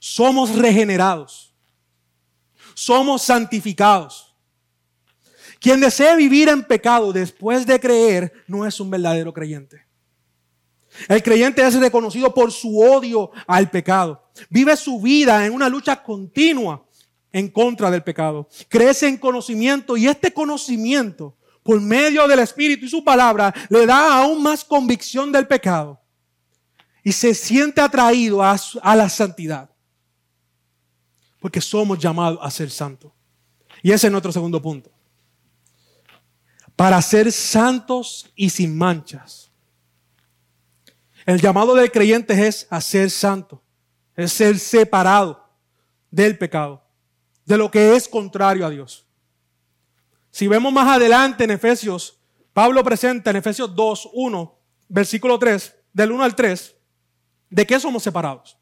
Somos 0.00 0.56
regenerados. 0.56 1.54
Somos 2.74 3.22
santificados. 3.22 4.33
Quien 5.64 5.80
desee 5.80 6.14
vivir 6.14 6.50
en 6.50 6.62
pecado 6.62 7.10
después 7.10 7.64
de 7.64 7.80
creer 7.80 8.30
no 8.46 8.66
es 8.66 8.78
un 8.80 8.90
verdadero 8.90 9.32
creyente. 9.32 9.86
El 11.08 11.22
creyente 11.22 11.66
es 11.66 11.74
reconocido 11.80 12.34
por 12.34 12.52
su 12.52 12.78
odio 12.78 13.30
al 13.46 13.70
pecado. 13.70 14.30
Vive 14.50 14.76
su 14.76 15.00
vida 15.00 15.46
en 15.46 15.54
una 15.54 15.70
lucha 15.70 16.02
continua 16.02 16.84
en 17.32 17.48
contra 17.48 17.90
del 17.90 18.02
pecado. 18.02 18.46
Crece 18.68 19.08
en 19.08 19.16
conocimiento 19.16 19.96
y 19.96 20.06
este 20.06 20.34
conocimiento, 20.34 21.34
por 21.62 21.80
medio 21.80 22.28
del 22.28 22.40
Espíritu 22.40 22.84
y 22.84 22.90
su 22.90 23.02
palabra, 23.02 23.54
le 23.70 23.86
da 23.86 24.18
aún 24.18 24.42
más 24.42 24.62
convicción 24.62 25.32
del 25.32 25.46
pecado 25.46 25.98
y 27.02 27.10
se 27.10 27.32
siente 27.32 27.80
atraído 27.80 28.42
a, 28.42 28.54
la 28.94 29.08
santidad. 29.08 29.70
Porque 31.40 31.62
somos 31.62 31.98
llamados 31.98 32.38
a 32.42 32.50
ser 32.50 32.70
santos. 32.70 33.12
Y 33.82 33.92
ese 33.92 34.08
es 34.08 34.10
nuestro 34.10 34.30
segundo 34.30 34.60
punto. 34.60 34.93
Para 36.76 37.00
ser 37.02 37.30
santos 37.32 38.30
y 38.34 38.50
sin 38.50 38.76
manchas. 38.76 39.50
El 41.26 41.40
llamado 41.40 41.74
del 41.74 41.90
creyente 41.90 42.46
es 42.46 42.66
a 42.70 42.80
ser 42.80 43.10
santo, 43.10 43.62
es 44.16 44.32
ser 44.32 44.58
separado 44.58 45.48
del 46.10 46.36
pecado 46.36 46.84
de 47.44 47.58
lo 47.58 47.70
que 47.70 47.94
es 47.94 48.08
contrario 48.08 48.66
a 48.66 48.70
Dios. 48.70 49.06
Si 50.30 50.48
vemos 50.48 50.72
más 50.72 50.96
adelante 50.96 51.44
en 51.44 51.52
Efesios, 51.52 52.18
Pablo 52.52 52.82
presenta 52.82 53.30
en 53.30 53.36
Efesios 53.36 53.74
2, 53.74 54.10
1, 54.12 54.58
versículo 54.88 55.38
3, 55.38 55.74
del 55.92 56.12
1 56.12 56.24
al 56.24 56.34
3, 56.34 56.74
de 57.50 57.66
qué 57.66 57.78
somos 57.78 58.02
separados. 58.02 58.58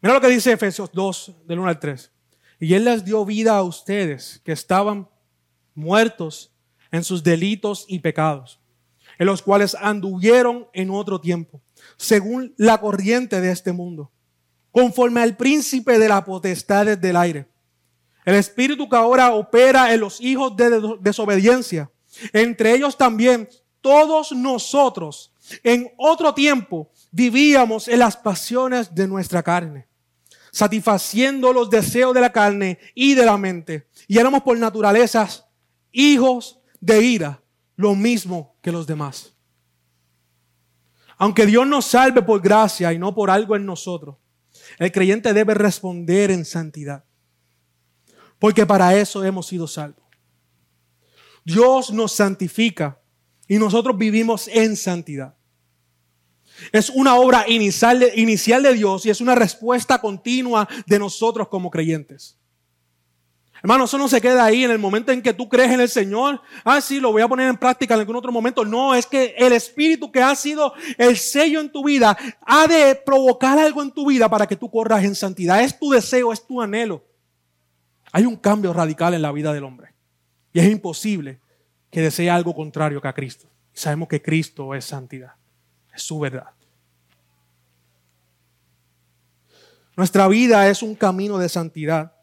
Mira 0.00 0.14
lo 0.14 0.20
que 0.20 0.28
dice 0.28 0.52
Efesios 0.52 0.90
2, 0.92 1.46
del 1.46 1.58
1 1.58 1.68
al 1.68 1.78
3. 1.78 2.12
Y 2.60 2.74
Él 2.74 2.84
les 2.84 3.04
dio 3.04 3.24
vida 3.24 3.56
a 3.56 3.62
ustedes 3.62 4.40
que 4.44 4.52
estaban 4.52 5.08
muertos 5.74 6.52
en 6.90 7.04
sus 7.04 7.22
delitos 7.22 7.84
y 7.88 7.98
pecados, 7.98 8.60
en 9.18 9.26
los 9.26 9.42
cuales 9.42 9.76
anduvieron 9.80 10.66
en 10.72 10.90
otro 10.90 11.20
tiempo, 11.20 11.60
según 11.96 12.54
la 12.56 12.80
corriente 12.80 13.40
de 13.40 13.50
este 13.50 13.72
mundo 13.72 14.10
conforme 14.78 15.20
al 15.20 15.36
príncipe 15.36 15.98
de 15.98 16.08
las 16.08 16.22
potestades 16.22 17.00
del 17.00 17.16
aire. 17.16 17.48
El 18.24 18.34
espíritu 18.34 18.88
que 18.88 18.96
ahora 18.96 19.32
opera 19.32 19.92
en 19.92 20.00
los 20.00 20.20
hijos 20.20 20.56
de 20.56 20.96
desobediencia. 21.00 21.90
Entre 22.32 22.74
ellos 22.74 22.96
también 22.96 23.48
todos 23.80 24.32
nosotros 24.32 25.32
en 25.62 25.90
otro 25.96 26.34
tiempo 26.34 26.90
vivíamos 27.10 27.88
en 27.88 28.00
las 28.00 28.16
pasiones 28.16 28.94
de 28.94 29.08
nuestra 29.08 29.42
carne, 29.42 29.86
satisfaciendo 30.52 31.52
los 31.52 31.70
deseos 31.70 32.12
de 32.12 32.20
la 32.20 32.30
carne 32.30 32.78
y 32.94 33.14
de 33.14 33.24
la 33.24 33.36
mente. 33.36 33.88
Y 34.06 34.18
éramos 34.18 34.42
por 34.42 34.58
naturaleza 34.58 35.28
hijos 35.90 36.57
de 36.80 37.02
ira, 37.02 37.42
lo 37.76 37.94
mismo 37.94 38.56
que 38.62 38.72
los 38.72 38.86
demás. 38.86 39.34
Aunque 41.16 41.46
Dios 41.46 41.66
nos 41.66 41.86
salve 41.86 42.22
por 42.22 42.40
gracia 42.40 42.92
y 42.92 42.98
no 42.98 43.14
por 43.14 43.30
algo 43.30 43.56
en 43.56 43.66
nosotros, 43.66 44.16
el 44.78 44.92
creyente 44.92 45.32
debe 45.32 45.54
responder 45.54 46.30
en 46.30 46.44
santidad. 46.44 47.04
Porque 48.38 48.64
para 48.64 48.96
eso 48.96 49.24
hemos 49.24 49.46
sido 49.46 49.66
salvos. 49.66 50.04
Dios 51.44 51.90
nos 51.90 52.12
santifica 52.12 53.00
y 53.48 53.58
nosotros 53.58 53.96
vivimos 53.96 54.46
en 54.48 54.76
santidad. 54.76 55.34
Es 56.72 56.90
una 56.90 57.16
obra 57.16 57.46
inicial 57.48 57.98
de, 58.00 58.74
Dios 58.74 59.06
y 59.06 59.10
es 59.10 59.20
una 59.20 59.34
respuesta 59.34 60.00
continua 60.00 60.68
de 60.86 60.98
nosotros 60.98 61.48
como 61.48 61.70
creyentes. 61.70 62.37
Hermano, 63.62 63.84
eso 63.84 63.98
no 63.98 64.08
se 64.08 64.20
queda 64.20 64.44
ahí 64.44 64.64
en 64.64 64.70
el 64.70 64.78
momento 64.78 65.10
en 65.10 65.20
que 65.20 65.34
tú 65.34 65.48
crees 65.48 65.72
en 65.72 65.80
el 65.80 65.88
Señor. 65.88 66.40
Ah, 66.64 66.80
sí, 66.80 67.00
lo 67.00 67.10
voy 67.10 67.22
a 67.22 67.28
poner 67.28 67.48
en 67.48 67.56
práctica 67.56 67.94
en 67.94 68.00
algún 68.00 68.16
otro 68.16 68.30
momento. 68.30 68.64
No, 68.64 68.94
es 68.94 69.06
que 69.06 69.34
el 69.36 69.52
Espíritu 69.52 70.12
que 70.12 70.22
ha 70.22 70.34
sido 70.36 70.72
el 70.96 71.16
sello 71.16 71.60
en 71.60 71.70
tu 71.70 71.84
vida 71.84 72.16
ha 72.42 72.66
de 72.68 72.94
provocar 72.94 73.58
algo 73.58 73.82
en 73.82 73.90
tu 73.90 74.06
vida 74.06 74.28
para 74.28 74.46
que 74.46 74.54
tú 74.54 74.70
corras 74.70 75.02
en 75.02 75.14
santidad. 75.14 75.62
Es 75.62 75.76
tu 75.78 75.90
deseo, 75.90 76.32
es 76.32 76.46
tu 76.46 76.62
anhelo. 76.62 77.04
Hay 78.12 78.24
un 78.24 78.36
cambio 78.36 78.72
radical 78.72 79.14
en 79.14 79.22
la 79.22 79.32
vida 79.32 79.52
del 79.52 79.64
hombre. 79.64 79.92
Y 80.52 80.60
es 80.60 80.70
imposible 80.70 81.40
que 81.90 82.00
desee 82.00 82.30
algo 82.30 82.54
contrario 82.54 83.00
que 83.00 83.08
a 83.08 83.12
Cristo. 83.12 83.48
sabemos 83.72 84.08
que 84.08 84.22
Cristo 84.22 84.74
es 84.74 84.84
santidad. 84.84 85.32
Es 85.92 86.02
su 86.02 86.18
verdad. 86.20 86.50
Nuestra 89.96 90.28
vida 90.28 90.68
es 90.68 90.82
un 90.82 90.94
camino 90.94 91.38
de 91.38 91.48
santidad 91.48 92.17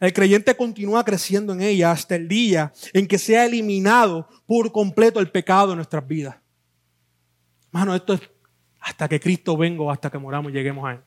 el 0.00 0.12
creyente 0.12 0.56
continúa 0.56 1.04
creciendo 1.04 1.52
en 1.52 1.62
ella 1.62 1.90
hasta 1.90 2.16
el 2.16 2.28
día 2.28 2.72
en 2.92 3.06
que 3.06 3.18
sea 3.18 3.46
eliminado 3.46 4.28
por 4.46 4.72
completo 4.72 5.20
el 5.20 5.30
pecado 5.30 5.70
de 5.70 5.76
nuestras 5.76 6.06
vidas. 6.06 6.36
Hermano, 7.68 7.94
esto 7.94 8.14
es 8.14 8.20
hasta 8.80 9.08
que 9.08 9.20
Cristo 9.20 9.56
venga 9.56 9.90
hasta 9.92 10.10
que 10.10 10.18
moramos 10.18 10.52
y 10.52 10.54
lleguemos 10.54 10.86
a 10.86 10.92
Él. 10.92 11.00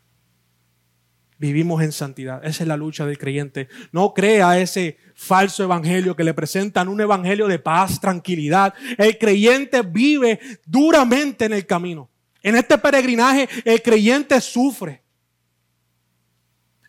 Vivimos 1.38 1.82
en 1.82 1.94
santidad. 1.94 2.44
Esa 2.44 2.64
es 2.64 2.68
la 2.68 2.76
lucha 2.76 3.06
del 3.06 3.18
creyente. 3.18 3.70
No 3.94 4.14
crea 4.14 4.60
ese 4.60 4.98
falso 5.16 5.64
evangelio 5.64 6.14
que 6.14 6.26
le 6.26 6.34
presentan 6.34 6.90
un 6.90 7.00
evangelio 7.00 7.48
de 7.48 7.60
paz, 7.60 8.02
tranquilidad. 8.02 8.74
El 8.98 9.18
creyente 9.18 9.82
vive 9.82 10.40
duramente 10.66 11.46
en 11.46 11.54
el 11.54 11.66
camino. 11.66 12.10
En 12.44 12.58
este 12.58 12.78
peregrinaje 12.78 13.48
el 13.64 13.82
creyente 13.82 14.42
sufre. 14.42 15.02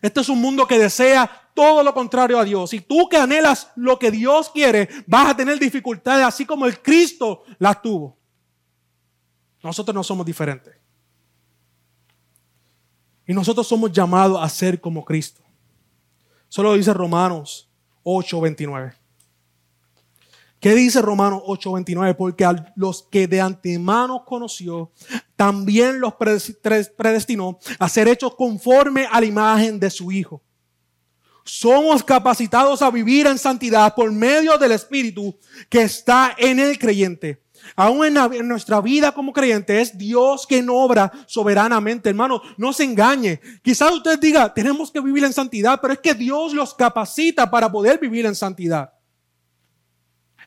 Este 0.01 0.19
es 0.19 0.29
un 0.29 0.41
mundo 0.41 0.67
que 0.67 0.77
desea 0.77 1.40
todo 1.53 1.83
lo 1.83 1.93
contrario 1.93 2.39
a 2.39 2.43
Dios. 2.43 2.73
Y 2.73 2.81
tú 2.81 3.07
que 3.09 3.17
anhelas 3.17 3.71
lo 3.75 3.97
que 3.99 4.11
Dios 4.11 4.49
quiere, 4.49 4.89
vas 5.07 5.29
a 5.29 5.35
tener 5.35 5.59
dificultades 5.59 6.25
así 6.25 6.45
como 6.45 6.65
el 6.65 6.81
Cristo 6.81 7.43
las 7.59 7.81
tuvo. 7.81 8.17
Nosotros 9.63 9.93
no 9.93 10.03
somos 10.03 10.25
diferentes. 10.25 10.75
Y 13.27 13.33
nosotros 13.33 13.67
somos 13.67 13.91
llamados 13.91 14.39
a 14.41 14.49
ser 14.49 14.81
como 14.81 15.05
Cristo. 15.05 15.41
Solo 16.49 16.73
dice 16.73 16.93
Romanos 16.93 17.69
8:29. 18.03 18.95
¿Qué 20.59 20.75
dice 20.75 21.01
Romanos 21.01 21.41
8:29? 21.45 22.15
Porque 22.15 22.45
a 22.45 22.73
los 22.75 23.03
que 23.03 23.27
de 23.27 23.39
antemano 23.39 24.25
conoció, 24.25 24.91
también 25.35 25.99
los 25.99 26.13
predestinó 26.15 27.57
a 27.79 27.89
ser 27.89 28.07
hechos 28.07 28.35
conforme 28.35 29.05
a 29.09 29.19
la 29.19 29.25
imagen 29.25 29.79
de 29.79 29.89
su 29.89 30.11
Hijo 30.11 30.41
somos 31.43 32.03
capacitados 32.03 32.81
a 32.81 32.91
vivir 32.91 33.27
en 33.27 33.37
santidad 33.37 33.93
por 33.95 34.11
medio 34.11 34.57
del 34.57 34.71
Espíritu 34.73 35.37
que 35.69 35.83
está 35.83 36.35
en 36.37 36.59
el 36.59 36.77
creyente. 36.77 37.41
Aún 37.75 38.05
en, 38.05 38.47
nuestra 38.47 38.81
vida 38.81 39.11
como 39.11 39.33
creyente 39.33 39.81
es 39.81 39.97
Dios 39.97 40.45
quien 40.47 40.69
obra 40.69 41.11
soberanamente. 41.27 42.09
Hermano, 42.09 42.41
no 42.57 42.73
se 42.73 42.83
engañe. 42.83 43.39
Quizás 43.61 43.91
usted 43.91 44.19
diga, 44.19 44.53
tenemos 44.53 44.91
que 44.91 44.99
vivir 44.99 45.23
en 45.23 45.33
santidad, 45.33 45.79
pero 45.81 45.93
es 45.93 45.99
que 45.99 46.13
Dios 46.13 46.53
los 46.53 46.73
capacita 46.73 47.49
para 47.49 47.71
poder 47.71 47.99
vivir 47.99 48.25
en 48.25 48.35
santidad. 48.35 48.93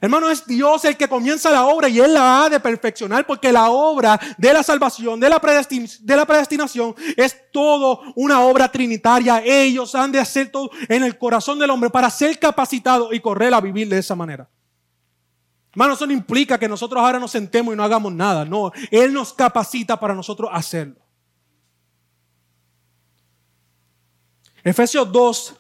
Hermano, 0.05 0.29
es 0.29 0.47
Dios 0.47 0.85
el 0.85 0.99
que 0.99 1.09
comienza 1.09 1.51
la 1.51 1.65
obra 1.65 1.89
y 1.89 1.99
Él 1.99 2.13
la 2.13 2.45
ha 2.45 2.51
de 2.51 2.61
perfeccionar 2.61 3.27
porque 3.27 3.51
la 3.51 3.71
obra 3.71 4.21
de 4.37 4.53
la 4.53 4.63
salvación, 4.63 5.19
de 5.19 5.31
la, 5.31 5.41
de 5.41 6.17
la 6.17 6.27
predestinación, 6.27 6.95
es 7.17 7.51
todo 7.51 8.03
una 8.15 8.43
obra 8.43 8.71
trinitaria. 8.71 9.43
Ellos 9.43 9.95
han 9.95 10.13
de 10.13 10.19
hacer 10.19 10.51
todo 10.51 10.71
en 10.91 11.05
el 11.05 11.17
corazón 11.17 11.59
del 11.59 11.71
hombre 11.71 11.89
para 11.89 12.11
ser 12.11 12.39
capacitado 12.39 13.15
y 13.15 13.21
correr 13.21 13.55
a 13.55 13.63
vivir 13.63 13.89
de 13.89 13.97
esa 13.97 14.15
manera. 14.15 14.47
Hermano, 15.71 15.95
eso 15.95 16.07
no 16.07 16.13
implica 16.13 16.59
que 16.59 16.69
nosotros 16.69 17.03
ahora 17.03 17.19
nos 17.19 17.31
sentemos 17.31 17.73
y 17.73 17.77
no 17.79 17.83
hagamos 17.83 18.13
nada. 18.13 18.45
No, 18.45 18.73
Él 18.91 19.11
nos 19.11 19.33
capacita 19.33 19.99
para 19.99 20.13
nosotros 20.13 20.51
hacerlo. 20.53 20.97
Efesios 24.63 25.11
2, 25.11 25.55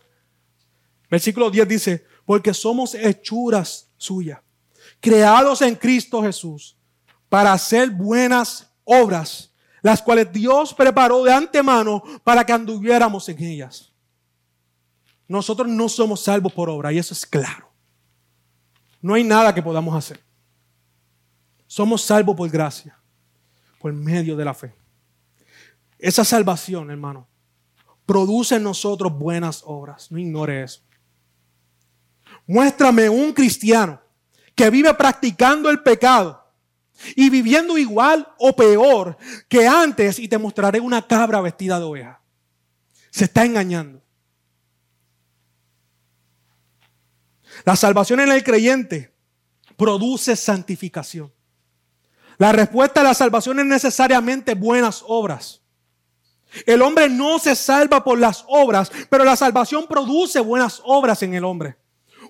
versículo 1.10 1.50
10 1.50 1.66
dice, 1.66 2.06
porque 2.26 2.52
somos 2.52 2.94
hechuras 2.94 3.90
suya, 4.04 4.42
creados 5.00 5.62
en 5.62 5.74
Cristo 5.74 6.22
Jesús 6.22 6.76
para 7.28 7.52
hacer 7.52 7.90
buenas 7.90 8.70
obras, 8.84 9.52
las 9.82 10.00
cuales 10.00 10.32
Dios 10.32 10.72
preparó 10.72 11.24
de 11.24 11.32
antemano 11.32 12.02
para 12.22 12.44
que 12.44 12.52
anduviéramos 12.52 13.28
en 13.28 13.42
ellas. 13.42 13.92
Nosotros 15.26 15.68
no 15.68 15.88
somos 15.88 16.22
salvos 16.22 16.52
por 16.52 16.68
obra 16.68 16.92
y 16.92 16.98
eso 16.98 17.14
es 17.14 17.26
claro. 17.26 17.70
No 19.00 19.14
hay 19.14 19.24
nada 19.24 19.54
que 19.54 19.62
podamos 19.62 19.94
hacer. 19.94 20.22
Somos 21.66 22.02
salvos 22.02 22.36
por 22.36 22.48
gracia, 22.50 22.98
por 23.80 23.92
medio 23.92 24.36
de 24.36 24.44
la 24.44 24.54
fe. 24.54 24.74
Esa 25.98 26.24
salvación, 26.24 26.90
hermano, 26.90 27.26
produce 28.06 28.56
en 28.56 28.62
nosotros 28.62 29.12
buenas 29.18 29.62
obras. 29.66 30.10
No 30.10 30.18
ignore 30.18 30.62
eso. 30.62 30.83
Muéstrame 32.46 33.08
un 33.08 33.32
cristiano 33.32 34.00
que 34.54 34.70
vive 34.70 34.92
practicando 34.94 35.70
el 35.70 35.82
pecado 35.82 36.44
y 37.16 37.30
viviendo 37.30 37.76
igual 37.76 38.28
o 38.38 38.54
peor 38.54 39.16
que 39.48 39.66
antes 39.66 40.18
y 40.18 40.28
te 40.28 40.38
mostraré 40.38 40.80
una 40.80 41.06
cabra 41.06 41.40
vestida 41.40 41.78
de 41.78 41.84
oveja. 41.84 42.20
Se 43.10 43.24
está 43.24 43.44
engañando. 43.44 44.02
La 47.64 47.76
salvación 47.76 48.20
en 48.20 48.32
el 48.32 48.42
creyente 48.42 49.14
produce 49.76 50.36
santificación. 50.36 51.32
La 52.36 52.52
respuesta 52.52 53.00
a 53.00 53.04
la 53.04 53.14
salvación 53.14 53.60
es 53.60 53.66
necesariamente 53.66 54.54
buenas 54.54 55.04
obras. 55.06 55.62
El 56.66 56.82
hombre 56.82 57.08
no 57.08 57.38
se 57.38 57.54
salva 57.54 58.04
por 58.04 58.18
las 58.18 58.44
obras, 58.48 58.90
pero 59.08 59.24
la 59.24 59.36
salvación 59.36 59.86
produce 59.88 60.40
buenas 60.40 60.80
obras 60.84 61.22
en 61.22 61.34
el 61.34 61.44
hombre. 61.44 61.76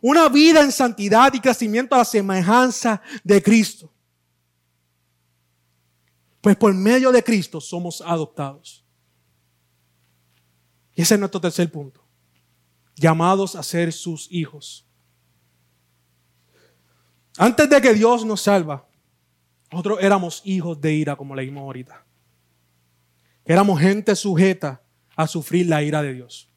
Una 0.06 0.28
vida 0.28 0.60
en 0.60 0.70
santidad 0.70 1.32
y 1.32 1.40
crecimiento 1.40 1.94
a 1.94 1.98
la 1.98 2.04
semejanza 2.04 3.00
de 3.22 3.42
Cristo. 3.42 3.90
Pues 6.42 6.58
por 6.58 6.74
medio 6.74 7.10
de 7.10 7.24
Cristo 7.24 7.58
somos 7.58 8.02
adoptados. 8.02 8.84
Y 10.94 11.00
ese 11.00 11.14
es 11.14 11.20
nuestro 11.20 11.40
tercer 11.40 11.72
punto. 11.72 12.06
Llamados 12.96 13.56
a 13.56 13.62
ser 13.62 13.94
sus 13.94 14.30
hijos. 14.30 14.86
Antes 17.38 17.70
de 17.70 17.80
que 17.80 17.94
Dios 17.94 18.26
nos 18.26 18.42
salva, 18.42 18.86
nosotros 19.72 20.00
éramos 20.02 20.42
hijos 20.44 20.78
de 20.82 20.92
ira, 20.92 21.16
como 21.16 21.34
leímos 21.34 21.62
ahorita. 21.62 22.04
Éramos 23.42 23.80
gente 23.80 24.14
sujeta 24.14 24.82
a 25.16 25.26
sufrir 25.26 25.66
la 25.66 25.82
ira 25.82 26.02
de 26.02 26.12
Dios. 26.12 26.52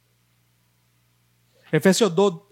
Efesios 1.71 2.13
2, 2.13 2.46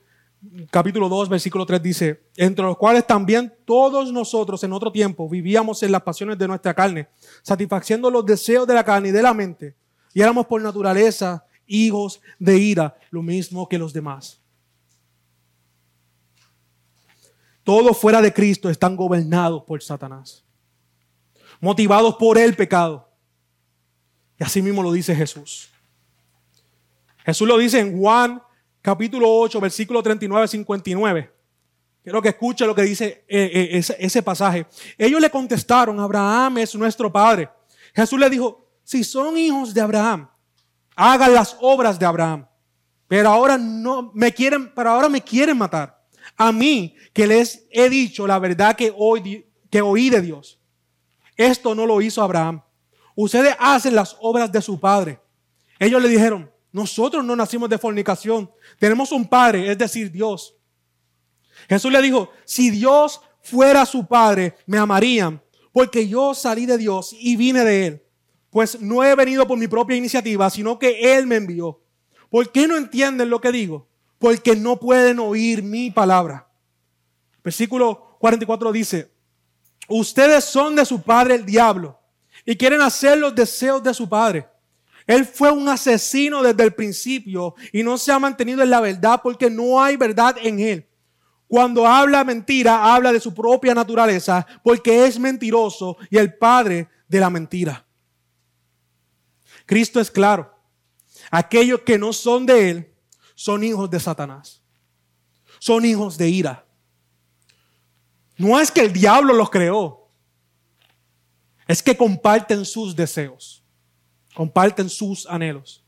capítulo 0.69 1.10
2, 1.10 1.29
versículo 1.29 1.65
3 1.65 1.81
dice, 1.81 2.23
entre 2.36 2.65
los 2.65 2.77
cuales 2.77 3.05
también 3.05 3.53
todos 3.65 4.12
nosotros 4.12 4.63
en 4.63 4.73
otro 4.73 4.91
tiempo 4.91 5.29
vivíamos 5.29 5.81
en 5.84 5.91
las 5.91 6.01
pasiones 6.01 6.38
de 6.38 6.47
nuestra 6.47 6.73
carne, 6.73 7.08
satisfaciendo 7.41 8.10
los 8.10 8.25
deseos 8.25 8.67
de 8.67 8.73
la 8.73 8.84
carne 8.84 9.10
y 9.10 9.12
de 9.12 9.21
la 9.21 9.34
mente, 9.34 9.75
y 10.13 10.21
éramos 10.21 10.45
por 10.45 10.62
naturaleza 10.62 11.45
hijos 11.67 12.21
de 12.39 12.58
ira, 12.58 12.97
lo 13.10 13.21
mismo 13.21 13.67
que 13.67 13.77
los 13.77 13.93
demás. 13.93 14.39
Todos 17.63 17.97
fuera 17.97 18.21
de 18.21 18.31
Cristo 18.31 18.69
están 18.69 18.95
gobernados 18.95 19.63
por 19.63 19.81
Satanás, 19.81 20.43
motivados 21.60 22.15
por 22.15 22.38
el 22.38 22.55
pecado. 22.55 23.10
Y 24.39 24.43
así 24.43 24.62
mismo 24.62 24.84
lo 24.84 24.91
dice 24.91 25.15
Jesús. 25.15 25.69
Jesús 27.25 27.47
lo 27.47 27.58
dice 27.58 27.79
en 27.79 27.97
Juan 27.97 28.41
capítulo 28.86 29.28
8, 29.39 29.60
versículo 29.60 30.04
39 30.04 30.48
59. 30.48 31.32
Quiero 32.04 32.21
que 32.21 32.30
escuche 32.30 32.67
lo 32.67 32.76
que 32.76 32.84
dice 32.84 33.26
eh, 33.28 33.71
eh, 33.74 33.95
ese, 33.98 34.21
pasaje. 34.21 34.67
Ellos 34.95 35.19
le 35.19 35.32
contestaron, 35.32 36.00
Abraham 36.00 36.60
es 36.60 36.76
nuestro 36.76 37.12
padre. 37.12 37.50
Jesús 37.95 38.19
le 38.19 38.30
dijo, 38.30 38.69
si 38.84 39.04
son 39.04 39.39
hijos 39.39 39.74
de 39.74 39.82
Abraham, 39.82 40.30
hagan 40.95 41.34
las 41.34 41.58
obras 41.62 41.98
de 41.98 42.06
Abraham. 42.06 42.48
Pero 43.08 43.30
ahora 43.30 43.58
no 43.58 44.12
me 44.13 44.32
quieren, 44.32 44.71
pero 44.76 44.91
ahora 44.91 45.10
me 45.10 45.21
quieren 45.21 45.58
matar. 45.58 46.06
A 46.38 46.52
mí 46.52 46.95
que 47.12 47.26
les 47.26 47.65
he 47.71 47.89
dicho 47.89 48.28
la 48.28 48.38
verdad 48.38 48.76
que 48.76 48.93
hoy 48.95 49.48
que 49.71 49.82
oí 49.82 50.12
de 50.12 50.21
Dios. 50.21 50.60
Esto 51.36 51.74
no 51.74 51.88
lo 51.88 52.02
hizo 52.02 52.21
Abraham. 52.21 52.62
Ustedes 53.15 53.56
hacen 53.58 53.95
las 53.95 54.15
obras 54.19 54.52
de 54.52 54.62
su 54.62 54.80
padre. 54.80 55.19
Ellos 55.80 56.00
le 56.04 56.08
dijeron, 56.08 56.52
nosotros 56.76 57.24
no 57.24 57.38
nacimos 57.38 57.70
de 57.70 57.78
fornicación. 57.78 58.52
Tenemos 58.78 59.14
un 59.14 59.26
padre, 59.26 59.72
es 59.72 59.78
decir, 59.78 60.12
Dios. 60.12 60.58
Jesús 61.70 61.90
le 61.90 62.02
dijo, 62.02 62.32
si 62.44 62.70
Dios 62.70 63.22
fuera 63.42 63.86
su 63.86 64.06
padre, 64.06 64.58
me 64.66 64.78
amarían, 64.78 65.42
porque 65.72 66.06
yo 66.06 66.34
salí 66.34 66.66
de 66.66 66.78
Dios 66.78 67.16
y 67.18 67.38
vine 67.38 67.64
de 67.64 67.88
Él. 67.88 68.04
Pues 68.50 68.82
no 68.82 69.06
he 69.06 69.16
venido 69.16 69.48
por 69.48 69.58
mi 69.58 69.70
propia 69.70 69.96
iniciativa, 69.96 70.50
sino 70.50 70.78
que 70.78 71.16
Él 71.16 71.28
me 71.28 71.38
envió. 71.38 71.82
¿Por 72.30 72.52
qué 72.52 72.68
no 72.68 72.76
entienden 72.76 73.30
lo 73.30 73.40
que 73.40 73.54
digo? 73.54 73.88
Porque 74.20 74.54
no 74.58 74.78
pueden 74.78 75.20
oír 75.20 75.64
mi 75.64 75.92
palabra. 75.92 76.46
Versículo 77.42 78.18
44 78.20 78.74
dice, 78.74 79.14
ustedes 79.88 80.44
son 80.44 80.76
de 80.76 80.84
su 80.84 81.02
padre 81.02 81.36
el 81.36 81.46
diablo 81.46 81.98
y 82.44 82.58
quieren 82.58 82.82
hacer 82.82 83.18
los 83.18 83.34
deseos 83.34 83.82
de 83.82 83.94
su 83.94 84.10
padre. 84.10 84.46
Él 85.08 85.26
fue 85.26 85.52
un 85.52 85.70
asesino 85.70 86.41
desde 86.41 86.63
el 86.63 86.74
principio 86.74 87.56
y 87.72 87.84
no 87.84 87.98
se 87.98 88.12
ha 88.12 88.20
mantenido 88.20 88.63
en 88.63 88.70
la 88.72 88.82
verdad 88.82 89.20
porque 89.22 89.50
no 89.50 89.82
hay 89.82 89.98
verdad 89.98 90.36
en 90.41 90.60
él. 90.60 90.88
Cuando 91.48 91.86
habla 91.86 92.24
mentira, 92.24 92.94
habla 92.94 93.13
de 93.13 93.20
su 93.20 93.34
propia 93.34 93.76
naturaleza 93.76 94.46
porque 94.63 95.06
es 95.06 95.20
mentiroso 95.20 95.98
y 96.10 96.18
el 96.18 96.36
padre 96.36 96.89
de 97.08 97.20
la 97.20 97.30
mentira. 97.30 97.86
Cristo 99.68 100.00
es 100.00 100.10
claro. 100.10 100.52
Aquellos 101.30 101.82
que 101.82 102.00
no 102.00 102.12
son 102.12 102.46
de 102.46 102.70
él 102.72 102.94
son 103.36 103.63
hijos 103.63 103.89
de 103.89 104.00
Satanás. 104.00 104.62
Son 105.60 105.86
hijos 105.86 106.18
de 106.18 106.30
ira. 106.30 106.65
No 108.38 108.60
es 108.60 108.72
que 108.72 108.82
el 108.82 108.91
diablo 108.91 109.34
los 109.34 109.52
creó. 109.52 110.10
Es 111.68 111.82
que 111.82 111.96
comparten 111.96 112.65
sus 112.65 112.96
deseos 112.96 113.64
comparten 114.36 114.89
sus 114.89 115.26
anhelos. 115.26 115.84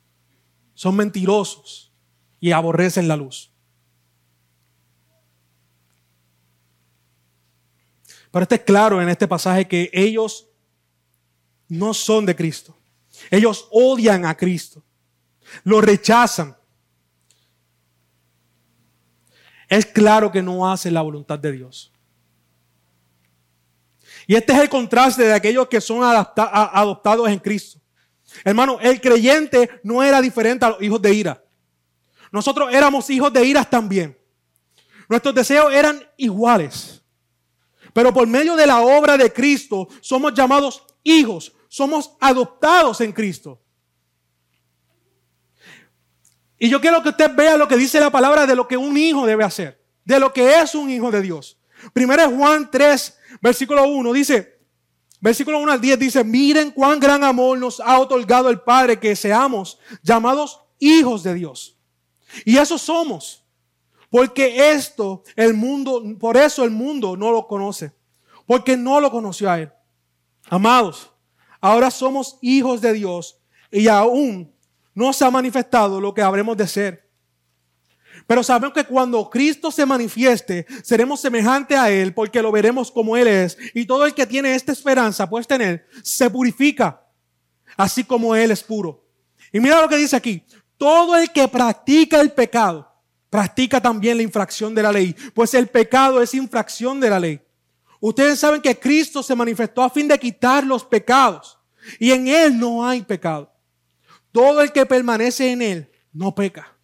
Son 0.74 0.96
mentirosos 0.96 1.92
y 2.40 2.52
aborrecen 2.52 3.08
la 3.08 3.16
luz. 3.16 3.52
Pero 8.32 8.44
está 8.44 8.58
claro 8.58 9.02
en 9.02 9.10
este 9.10 9.28
pasaje 9.28 9.68
que 9.68 9.90
ellos 9.94 10.48
no 11.68 11.94
son 11.94 12.26
de 12.26 12.36
Cristo. 12.36 12.76
Ellos 13.30 13.68
odian 13.72 14.26
a 14.26 14.36
Cristo. 14.36 14.84
Lo 15.64 15.82
rechazan. 15.82 16.56
Es 19.68 19.86
claro 19.86 20.32
que 20.32 20.42
no 20.42 20.70
hacen 20.70 20.94
la 20.94 21.02
voluntad 21.02 21.38
de 21.40 21.52
Dios. 21.52 21.92
Y 24.26 24.36
este 24.36 24.54
es 24.54 24.60
el 24.60 24.70
contraste 24.70 25.24
de 25.24 25.34
aquellos 25.34 25.68
que 25.68 25.82
son 25.82 26.02
adoptados 26.04 27.28
en 27.30 27.40
Cristo. 27.40 27.82
Hermano, 28.44 28.80
el 28.82 29.02
creyente 29.02 29.80
no 29.84 30.04
era 30.04 30.22
diferente 30.22 30.66
a 30.66 30.70
los 30.70 30.82
hijos 30.82 31.02
de 31.02 31.14
ira. 31.14 31.44
Nosotros 32.32 32.74
éramos 32.74 33.10
hijos 33.10 33.32
de 33.32 33.46
ira 33.46 33.64
también. 33.64 34.18
Nuestros 35.10 35.34
deseos 35.34 35.74
eran 35.74 36.06
iguales. 36.18 37.02
Pero 37.94 38.14
por 38.14 38.28
medio 38.28 38.56
de 38.56 38.68
la 38.68 38.82
obra 38.82 39.18
de 39.18 39.32
Cristo 39.32 39.88
somos 40.02 40.34
llamados 40.34 40.84
hijos, 41.04 41.54
somos 41.68 42.16
adoptados 42.20 43.02
en 43.02 43.12
Cristo. 43.12 43.62
Y 46.60 46.70
yo 46.70 46.82
quiero 46.82 47.02
que 47.04 47.10
usted 47.10 47.34
vea 47.36 47.56
lo 47.56 47.68
que 47.68 47.78
dice 47.78 48.00
la 48.00 48.10
palabra 48.10 48.46
de 48.46 48.56
lo 48.56 48.68
que 48.68 48.78
un 48.78 48.98
hijo 48.98 49.26
debe 49.26 49.44
hacer, 49.44 49.84
de 50.04 50.20
lo 50.20 50.34
que 50.34 50.60
es 50.60 50.76
un 50.76 50.90
hijo 50.90 51.12
de 51.12 51.22
Dios. 51.22 51.60
Primero 51.94 52.30
Juan 52.32 52.70
3, 52.70 53.18
versículo 53.42 53.88
1 53.88 54.14
dice, 54.14 54.57
Versículo 55.20 55.60
1 55.60 55.72
al 55.72 55.82
10 55.82 56.00
dice, 56.00 56.24
miren 56.24 56.72
cuán 56.72 57.00
gran 57.00 57.24
amor 57.24 57.58
nos 57.58 57.80
ha 57.80 58.00
otorgado 58.00 58.50
el 58.50 58.62
Padre 58.62 59.00
que 59.00 59.16
seamos 59.16 59.80
llamados 60.04 60.62
hijos 60.80 61.24
de 61.24 61.34
Dios. 61.34 61.78
Y 62.46 62.58
eso 62.58 62.78
somos. 62.78 63.44
Porque 64.10 64.72
esto, 64.72 65.24
el 65.36 65.54
mundo, 65.54 66.04
por 66.20 66.38
eso 66.38 66.64
el 66.64 66.72
mundo 66.72 67.18
no 67.18 67.32
lo 67.32 67.48
conoce. 67.48 67.94
Porque 68.46 68.78
no 68.78 69.00
lo 69.00 69.12
conoció 69.12 69.50
a 69.50 69.60
Él. 69.60 69.72
Amados, 70.50 71.12
ahora 71.60 71.92
somos 71.92 72.38
hijos 72.42 72.80
de 72.80 72.94
Dios 72.94 73.40
y 73.72 73.88
aún 73.88 74.54
no 74.94 75.12
se 75.12 75.26
ha 75.26 75.32
manifestado 75.32 76.00
lo 76.00 76.14
que 76.14 76.22
habremos 76.22 76.56
de 76.56 76.68
ser. 76.68 77.07
Pero 78.28 78.44
sabemos 78.44 78.74
que 78.74 78.84
cuando 78.84 79.30
Cristo 79.30 79.72
se 79.72 79.86
manifieste, 79.86 80.68
seremos 80.84 81.22
semejantes 81.22 81.78
a 81.78 81.90
Él 81.90 82.14
porque 82.14 82.42
lo 82.42 82.52
veremos 82.52 82.92
como 82.92 83.16
Él 83.16 83.28
es. 83.28 83.58
Y 83.74 83.86
todo 83.86 84.06
el 84.06 84.14
que 84.14 84.28
tiene 84.28 84.54
esta 84.54 84.74
esperanza 84.74 85.30
puesta 85.30 85.56
en 85.56 85.62
Él 85.62 85.86
se 86.04 86.30
purifica, 86.30 87.02
así 87.78 88.04
como 88.04 88.36
Él 88.36 88.52
es 88.52 88.62
puro. 88.62 89.06
Y 89.54 89.62
mira 89.62 89.82
lo 89.82 89.88
que 89.88 89.96
dice 89.96 90.18
aquí. 90.18 90.44
Todo 90.78 91.16
el 91.16 91.32
que 91.32 91.48
practica 91.48 92.20
el 92.20 92.34
pecado, 92.34 92.92
practica 93.30 93.82
también 93.82 94.18
la 94.18 94.24
infracción 94.24 94.76
de 94.76 94.84
la 94.84 94.92
ley, 94.92 95.16
pues 95.34 95.54
el 95.54 95.68
pecado 95.68 96.22
es 96.22 96.34
infracción 96.34 97.00
de 97.00 97.10
la 97.10 97.20
ley. 97.20 97.42
Ustedes 98.00 98.40
saben 98.40 98.62
que 98.62 98.78
Cristo 98.78 99.24
se 99.24 99.36
manifestó 99.36 99.82
a 99.82 99.90
fin 99.90 100.08
de 100.08 100.20
quitar 100.20 100.66
los 100.66 100.84
pecados 100.84 101.58
y 101.98 102.12
en 102.12 102.28
Él 102.28 102.60
no 102.60 102.86
hay 102.86 103.02
pecado. 103.02 103.52
Todo 104.32 104.62
el 104.62 104.72
que 104.72 104.86
permanece 104.86 105.50
en 105.50 105.62
Él 105.62 105.92
no 106.12 106.36
peca. 106.36 106.77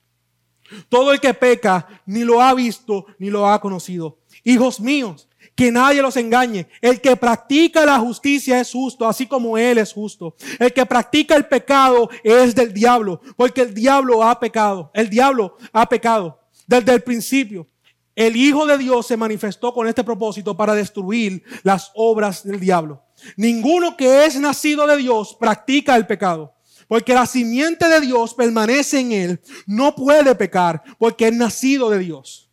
Todo 0.90 1.12
el 1.12 1.20
que 1.20 1.34
peca 1.34 1.88
ni 2.06 2.24
lo 2.24 2.42
ha 2.42 2.54
visto 2.54 3.06
ni 3.20 3.30
lo 3.30 3.48
ha 3.48 3.60
conocido. 3.60 4.18
Hijos 4.44 4.80
míos, 4.80 5.28
que 5.56 5.72
nadie 5.72 6.02
los 6.02 6.18
engañe. 6.18 6.68
El 6.82 7.02
que 7.02 7.16
practica 7.16 7.86
la 7.86 8.00
justicia 8.00 8.60
es 8.60 8.72
justo, 8.72 9.08
así 9.08 9.28
como 9.28 9.58
Él 9.58 9.78
es 9.78 9.94
justo. 9.94 10.36
El 10.60 10.74
que 10.74 10.86
practica 10.86 11.36
el 11.36 11.46
pecado 11.46 12.10
es 12.24 12.56
del 12.56 12.74
diablo, 12.74 13.22
porque 13.36 13.62
el 13.62 13.74
diablo 13.74 14.24
ha 14.24 14.40
pecado. 14.40 14.92
El 14.94 15.10
diablo 15.10 15.58
ha 15.72 15.88
pecado 15.88 16.40
desde 16.68 16.94
el 16.94 17.02
principio. 17.02 17.68
El 18.16 18.36
Hijo 18.36 18.68
de 18.68 18.78
Dios 18.78 19.08
se 19.08 19.18
manifestó 19.18 19.74
con 19.74 19.88
este 19.88 20.04
propósito 20.04 20.56
para 20.56 20.76
destruir 20.76 21.44
las 21.64 21.92
obras 21.96 22.44
del 22.44 22.60
diablo. 22.60 23.02
Ninguno 23.38 23.98
que 23.98 24.26
es 24.26 24.40
nacido 24.40 24.86
de 24.86 24.98
Dios 24.98 25.36
practica 25.40 25.96
el 25.96 26.06
pecado, 26.06 26.53
porque 26.94 27.16
la 27.16 27.26
simiente 27.26 27.90
de 27.90 28.02
Dios 28.02 28.36
permanece 28.36 29.00
en 29.00 29.12
él. 29.14 29.42
No 29.66 29.96
puede 29.96 30.36
pecar 30.36 30.84
porque 31.00 31.30
es 31.30 31.34
nacido 31.34 31.90
de 31.90 31.98
Dios. 31.98 32.52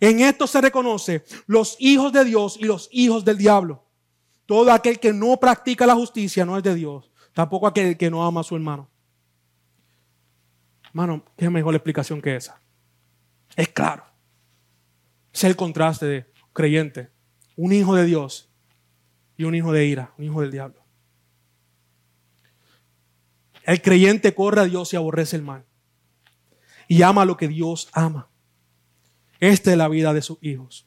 En 0.00 0.20
esto 0.20 0.46
se 0.46 0.62
reconoce 0.62 1.26
los 1.46 1.76
hijos 1.78 2.10
de 2.10 2.24
Dios 2.24 2.56
y 2.58 2.64
los 2.64 2.88
hijos 2.90 3.22
del 3.22 3.36
diablo. 3.36 3.84
Todo 4.46 4.72
aquel 4.72 4.98
que 4.98 5.12
no 5.12 5.36
practica 5.36 5.84
la 5.84 5.94
justicia 5.94 6.46
no 6.46 6.56
es 6.56 6.62
de 6.62 6.74
Dios. 6.74 7.12
Tampoco 7.34 7.66
aquel 7.66 7.98
que 7.98 8.10
no 8.10 8.24
ama 8.24 8.40
a 8.40 8.44
su 8.44 8.56
hermano. 8.56 8.88
Hermano, 10.86 11.22
qué 11.36 11.50
mejor 11.50 11.74
explicación 11.74 12.22
que 12.22 12.34
esa. 12.34 12.58
Es 13.56 13.68
claro. 13.68 14.06
Es 15.34 15.44
el 15.44 15.54
contraste 15.54 16.06
de 16.06 16.32
creyente, 16.54 17.10
un 17.56 17.74
hijo 17.74 17.94
de 17.94 18.06
Dios 18.06 18.50
y 19.36 19.44
un 19.44 19.54
hijo 19.54 19.70
de 19.70 19.84
ira, 19.84 20.14
un 20.16 20.24
hijo 20.24 20.40
del 20.40 20.50
diablo. 20.50 20.85
El 23.66 23.82
creyente 23.82 24.32
corre 24.32 24.60
a 24.60 24.64
Dios 24.64 24.92
y 24.92 24.96
aborrece 24.96 25.34
el 25.34 25.42
mal. 25.42 25.64
Y 26.86 27.02
ama 27.02 27.24
lo 27.24 27.36
que 27.36 27.48
Dios 27.48 27.88
ama. 27.92 28.28
Esta 29.40 29.72
es 29.72 29.76
la 29.76 29.88
vida 29.88 30.14
de 30.14 30.22
sus 30.22 30.38
hijos. 30.40 30.86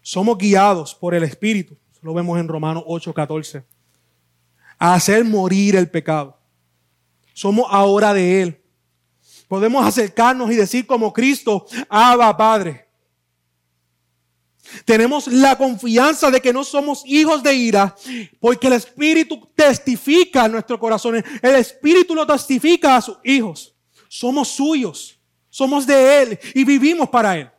Somos 0.00 0.38
guiados 0.38 0.94
por 0.94 1.14
el 1.14 1.22
Espíritu, 1.24 1.76
lo 2.00 2.14
vemos 2.14 2.40
en 2.40 2.48
Romanos 2.48 2.84
8:14, 2.86 3.64
a 4.78 4.94
hacer 4.94 5.26
morir 5.26 5.76
el 5.76 5.90
pecado. 5.90 6.40
Somos 7.34 7.66
ahora 7.68 8.14
de 8.14 8.42
Él. 8.42 8.64
Podemos 9.46 9.86
acercarnos 9.86 10.50
y 10.50 10.56
decir 10.56 10.86
como 10.86 11.12
Cristo, 11.12 11.66
Abba 11.90 12.34
Padre. 12.34 12.87
Tenemos 14.84 15.26
la 15.28 15.56
confianza 15.56 16.30
de 16.30 16.40
que 16.40 16.52
no 16.52 16.64
somos 16.64 17.02
hijos 17.06 17.42
de 17.42 17.54
ira, 17.54 17.94
porque 18.40 18.66
el 18.66 18.74
Espíritu 18.74 19.48
testifica 19.54 20.44
a 20.44 20.48
nuestros 20.48 20.78
corazones. 20.78 21.24
El 21.42 21.56
Espíritu 21.56 22.14
lo 22.14 22.26
testifica 22.26 22.96
a 22.96 23.00
sus 23.00 23.18
hijos. 23.24 23.74
Somos 24.08 24.48
suyos, 24.48 25.18
somos 25.48 25.86
de 25.86 26.22
Él 26.22 26.38
y 26.54 26.64
vivimos 26.64 27.08
para 27.08 27.36
Él. 27.36 27.50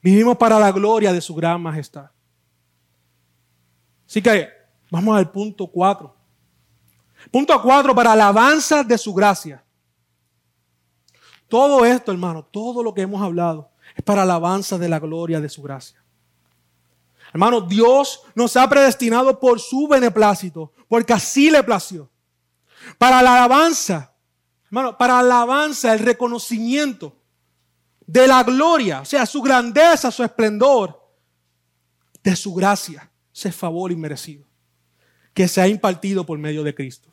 Vivimos 0.00 0.36
para 0.36 0.58
la 0.58 0.72
gloria 0.72 1.12
de 1.12 1.20
su 1.20 1.34
gran 1.34 1.60
majestad. 1.60 2.10
Así 4.06 4.22
que 4.22 4.48
vamos 4.90 5.16
al 5.16 5.30
punto 5.30 5.66
4. 5.66 6.16
Punto 7.30 7.62
4 7.62 7.94
para 7.94 8.12
alabanza 8.12 8.82
de 8.82 8.96
su 8.96 9.12
gracia. 9.12 9.62
Todo 11.48 11.84
esto, 11.84 12.12
hermano, 12.12 12.44
todo 12.44 12.82
lo 12.82 12.94
que 12.94 13.02
hemos 13.02 13.22
hablado 13.22 13.70
es 13.96 14.04
para 14.04 14.22
alabanza 14.22 14.78
de 14.78 14.88
la 14.88 14.98
gloria 14.98 15.40
de 15.40 15.48
su 15.48 15.62
gracia. 15.62 16.02
Hermano, 17.32 17.60
Dios 17.60 18.22
nos 18.34 18.56
ha 18.56 18.68
predestinado 18.68 19.38
por 19.38 19.60
su 19.60 19.88
beneplácito, 19.88 20.72
porque 20.88 21.12
así 21.12 21.50
le 21.50 21.62
plació. 21.62 22.10
Para 22.96 23.22
la 23.22 23.34
alabanza, 23.34 24.14
hermano, 24.66 24.96
para 24.96 25.14
la 25.14 25.20
alabanza, 25.20 25.92
el 25.92 26.00
reconocimiento 26.00 27.14
de 28.06 28.26
la 28.26 28.42
gloria, 28.42 29.02
o 29.02 29.04
sea, 29.04 29.26
su 29.26 29.42
grandeza, 29.42 30.10
su 30.10 30.22
esplendor, 30.22 30.98
de 32.22 32.34
su 32.34 32.54
gracia, 32.54 33.10
ese 33.34 33.52
favor 33.52 33.92
inmerecido, 33.92 34.46
que 35.34 35.46
se 35.48 35.60
ha 35.60 35.68
impartido 35.68 36.24
por 36.24 36.38
medio 36.38 36.62
de 36.62 36.74
Cristo. 36.74 37.10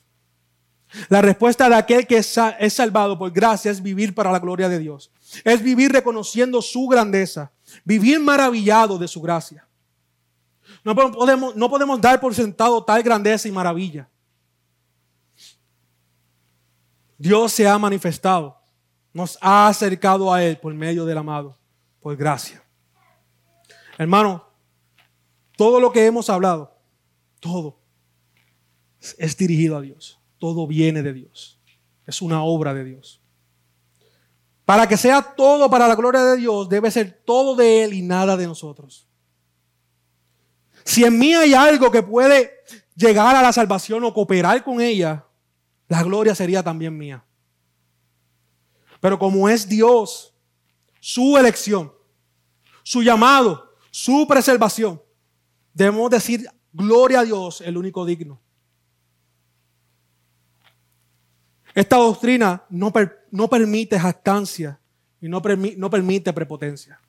La 1.09 1.21
respuesta 1.21 1.69
de 1.69 1.75
aquel 1.75 2.07
que 2.07 2.17
es 2.17 2.73
salvado 2.73 3.17
por 3.17 3.31
gracia 3.31 3.71
es 3.71 3.81
vivir 3.81 4.13
para 4.13 4.31
la 4.31 4.39
gloria 4.39 4.69
de 4.69 4.79
Dios. 4.79 5.11
Es 5.43 5.61
vivir 5.61 5.91
reconociendo 5.91 6.61
su 6.61 6.87
grandeza. 6.87 7.51
Vivir 7.83 8.19
maravillado 8.19 8.97
de 8.97 9.07
su 9.07 9.21
gracia. 9.21 9.67
No 10.83 10.95
podemos, 10.95 12.01
dar 12.01 12.19
por 12.19 12.33
sentado 12.33 12.83
tal 12.83 13.01
grandeza 13.03 13.47
y 13.47 13.51
maravilla. 13.51 14.07
Dios 17.17 17.51
se 17.51 17.67
ha 17.67 17.77
manifestado. 17.77 18.57
Nos 19.13 19.37
ha 19.41 19.67
acercado 19.67 20.33
a 20.33 20.43
Él 20.43 20.57
por 20.57 20.73
medio 20.73 21.05
del 21.05 21.17
amado. 21.17 21.57
Por 21.99 22.15
gracia. 22.15 22.63
Hermano, 23.97 24.45
todo 25.57 25.79
lo 25.79 25.91
que 25.91 26.05
hemos 26.05 26.29
hablado, 26.29 26.77
todo, 27.39 27.79
es 29.17 29.37
dirigido 29.37 29.77
a 29.77 29.81
Dios 29.81 30.19
todo 30.45 30.67
viene 30.67 31.01
de 31.01 31.11
Dios. 31.11 31.59
Es 32.05 32.21
una 32.21 32.43
obra 32.43 32.71
de 32.71 32.83
Dios. 32.83 33.19
Para 34.63 34.87
que 34.87 34.95
sea 34.95 35.23
todo 35.23 35.71
para 35.71 35.87
la 35.87 35.95
gloria 35.95 36.21
de 36.21 36.37
Dios, 36.37 36.69
debe 36.69 36.91
ser 36.91 37.23
todo 37.25 37.55
de 37.55 37.83
Él 37.83 37.93
y 37.93 38.03
nada 38.03 38.37
de 38.37 38.45
nosotros. 38.45 39.07
Si 40.83 41.03
en 41.03 41.17
mí 41.17 41.33
hay 41.33 41.55
algo 41.55 41.89
que 41.89 42.03
puede 42.03 42.51
llegar 42.95 43.35
a 43.35 43.41
la 43.41 43.51
salvación 43.51 44.03
o 44.03 44.13
cooperar 44.13 44.63
con 44.63 44.81
ella, 44.81 45.25
la 45.87 46.03
gloria 46.03 46.35
sería 46.35 46.61
también 46.61 46.95
mía. 46.95 47.25
Pero 48.99 49.17
como 49.17 49.49
es 49.49 49.67
Dios, 49.67 50.31
su 50.99 51.37
elección, 51.37 51.91
su 52.83 53.01
llamado, 53.01 53.75
su 53.89 54.27
preservación, 54.27 55.01
debemos 55.73 56.11
decir 56.11 56.47
gloria 56.71 57.21
a 57.21 57.23
Dios, 57.23 57.61
el 57.61 57.77
único 57.77 58.05
digno. 58.05 58.44
Esta 61.75 61.97
doctrina 61.97 62.63
no, 62.69 62.91
no 63.31 63.49
permite 63.49 63.99
jactancia 63.99 64.79
y 65.21 65.27
no, 65.27 65.41
no 65.77 65.89
permite 65.89 66.31
prepotencia. 66.31 66.99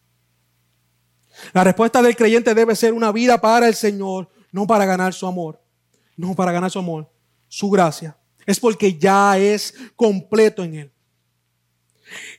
La 1.52 1.62
respuesta 1.62 2.02
del 2.02 2.16
creyente 2.16 2.52
debe 2.52 2.74
ser 2.74 2.92
una 2.92 3.12
vida 3.12 3.40
para 3.40 3.68
el 3.68 3.74
Señor, 3.74 4.29
no 4.50 4.66
para 4.66 4.85
ganar 4.85 5.14
su 5.14 5.26
amor, 5.26 5.62
no 6.16 6.35
para 6.35 6.50
ganar 6.50 6.70
su 6.70 6.81
amor, 6.81 7.09
su 7.46 7.70
gracia. 7.70 8.18
Es 8.44 8.59
porque 8.59 8.98
ya 8.98 9.38
es 9.38 9.72
completo 9.94 10.64
en 10.64 10.74
Él. 10.74 10.92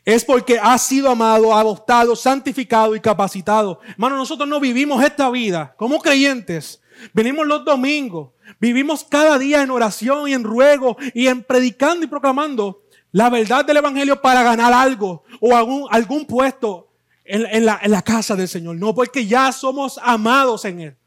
Es 0.04 0.24
porque 0.26 0.60
ha 0.62 0.78
sido 0.78 1.10
amado, 1.10 1.56
adoptado, 1.56 2.16
santificado 2.16 2.96
y 2.96 3.00
capacitado. 3.00 3.80
Hermano, 3.90 4.18
nosotros 4.18 4.48
no 4.48 4.60
vivimos 4.60 5.04
esta 5.04 5.30
vida 5.30 5.76
como 5.78 6.00
creyentes. 6.00 6.82
Venimos 7.14 7.46
los 7.48 7.64
domingos, 7.66 8.32
Vivimos 8.60 9.04
cada 9.04 9.38
día 9.38 9.62
en 9.62 9.72
oración 9.72 10.28
y 10.28 10.34
en 10.34 10.44
ruego 10.44 10.98
y 11.14 11.28
en 11.28 11.44
predicando 11.44 12.06
y 12.06 12.08
proclamando 12.08 12.84
la 13.12 13.30
verdad 13.30 13.66
del 13.66 13.78
Evangelio 13.78 14.22
para 14.22 14.44
ganar 14.44 14.74
algo 14.74 15.24
o 15.40 15.56
algún, 15.90 16.26
puesto 16.26 16.90
en, 17.24 17.66
la, 17.66 17.80
en 17.82 17.92
la 17.92 18.02
casa 18.02 18.36
del 18.36 18.48
Señor. 18.48 18.76
No, 18.76 18.94
porque 18.94 19.26
ya 19.26 19.52
somos 19.52 20.00
amados 20.02 20.66
en 20.66 20.80
Él. 20.80 20.98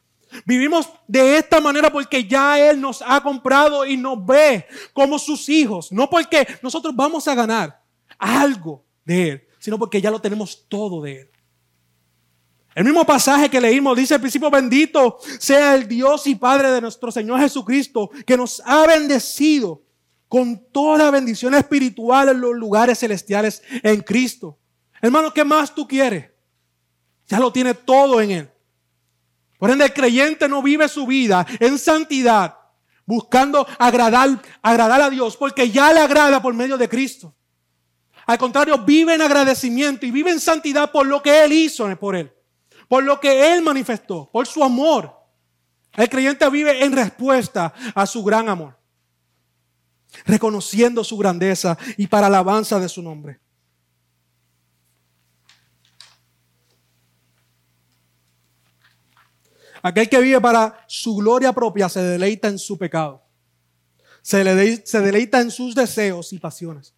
Vivimos 0.45 0.89
de 1.09 1.39
esta 1.39 1.61
manera 1.61 1.91
porque 1.91 2.25
ya 2.25 2.59
Él 2.71 2.81
nos 2.81 3.03
ha 3.05 3.21
comprado 3.21 3.85
y 3.85 3.97
nos 3.97 4.25
ve 4.25 4.67
como 4.93 5.19
sus 5.19 5.49
hijos. 5.49 5.91
No 5.93 6.09
porque 6.09 6.47
nosotros 6.63 6.95
vamos 6.95 7.27
a 7.27 7.35
ganar 7.35 7.83
algo 8.19 8.85
de 9.05 9.29
Él, 9.29 9.49
sino 9.59 9.79
porque 9.79 10.01
ya 10.01 10.11
lo 10.11 10.21
tenemos 10.21 10.67
todo 10.69 11.03
de 11.03 11.23
Él. 11.23 11.30
El 12.75 12.85
mismo 12.85 13.05
pasaje 13.05 13.51
que 13.51 13.61
leímos 13.61 13.97
dice 13.97 14.15
el 14.15 14.21
principio 14.21 14.51
bendito 14.51 15.19
sea 15.39 15.75
el 15.75 15.89
Dios 15.89 16.27
y 16.27 16.37
Padre 16.37 16.71
de 16.71 16.81
nuestro 16.81 17.11
Señor 17.11 17.41
Jesucristo, 17.41 18.11
que 18.25 18.37
nos 18.37 18.63
ha 18.65 18.87
bendecido 18.87 19.83
con 20.29 20.65
toda 20.71 21.11
bendición 21.11 21.55
espiritual 21.55 22.29
en 22.29 22.41
los 22.41 22.55
lugares 22.55 23.01
celestiales 23.01 23.63
en 23.83 24.01
Cristo. 24.03 24.57
Hermano, 25.03 25.35
¿qué 25.35 25.43
más 25.43 25.75
tú 25.75 25.89
quieres? 25.89 26.31
Ya 27.27 27.41
lo 27.41 27.53
tiene 27.53 27.75
todo 27.75 28.21
en 28.21 28.31
Él. 28.31 28.51
Por 29.59 29.71
ende, 29.71 29.87
el 29.87 29.93
creyente 29.93 30.49
no 30.49 30.63
vive 30.63 30.89
su 30.89 31.07
vida 31.07 31.45
en 31.59 31.77
santidad, 31.77 32.57
buscando 33.05 33.67
agradar, 33.79 34.41
agradar 34.63 35.03
a 35.03 35.11
Dios, 35.11 35.37
porque 35.37 35.71
ya 35.71 35.93
le 35.93 36.01
agrada 36.01 36.41
por 36.41 36.55
medio 36.55 36.79
de 36.79 36.89
Cristo. 36.89 37.35
Al 38.27 38.39
contrario, 38.39 38.79
vive 38.79 39.15
en 39.15 39.23
agradecimiento 39.23 40.07
y 40.07 40.13
vive 40.13 40.31
en 40.31 40.39
santidad 40.39 40.93
por 40.93 41.07
lo 41.07 41.21
que 41.21 41.43
Él 41.43 41.53
hizo 41.53 41.95
por 41.99 42.15
Él 42.15 42.33
por 42.91 43.05
lo 43.05 43.21
que 43.21 43.55
Él 43.55 43.63
manifestó, 43.63 44.29
por 44.33 44.49
su 44.49 44.65
amor. 44.65 45.15
El 45.93 46.09
creyente 46.09 46.51
vive 46.51 46.85
en 46.85 46.91
respuesta 46.91 47.73
a 47.95 48.05
su 48.05 48.25
gran 48.25 48.49
amor, 48.49 48.77
reconociendo 50.27 51.05
su 51.05 51.17
grandeza 51.17 51.79
y 51.97 52.09
para 52.09 52.27
alabanza 52.27 52.81
de 52.81 52.89
su 52.89 53.01
nombre. 53.01 53.39
Aquel 59.83 60.09
que 60.09 60.21
vive 60.21 60.41
para 60.41 60.85
su 60.89 61.15
gloria 61.15 61.53
propia 61.53 61.89
se 61.89 62.03
deleita 62.03 62.49
en 62.49 62.59
su 62.59 62.77
pecado. 62.77 63.25
Se, 64.21 64.43
deleita 64.43 65.41
en 65.41 65.53
sus 65.53 65.77
deseos 65.77 66.33
y 66.33 66.41
pasiones. 66.41 66.93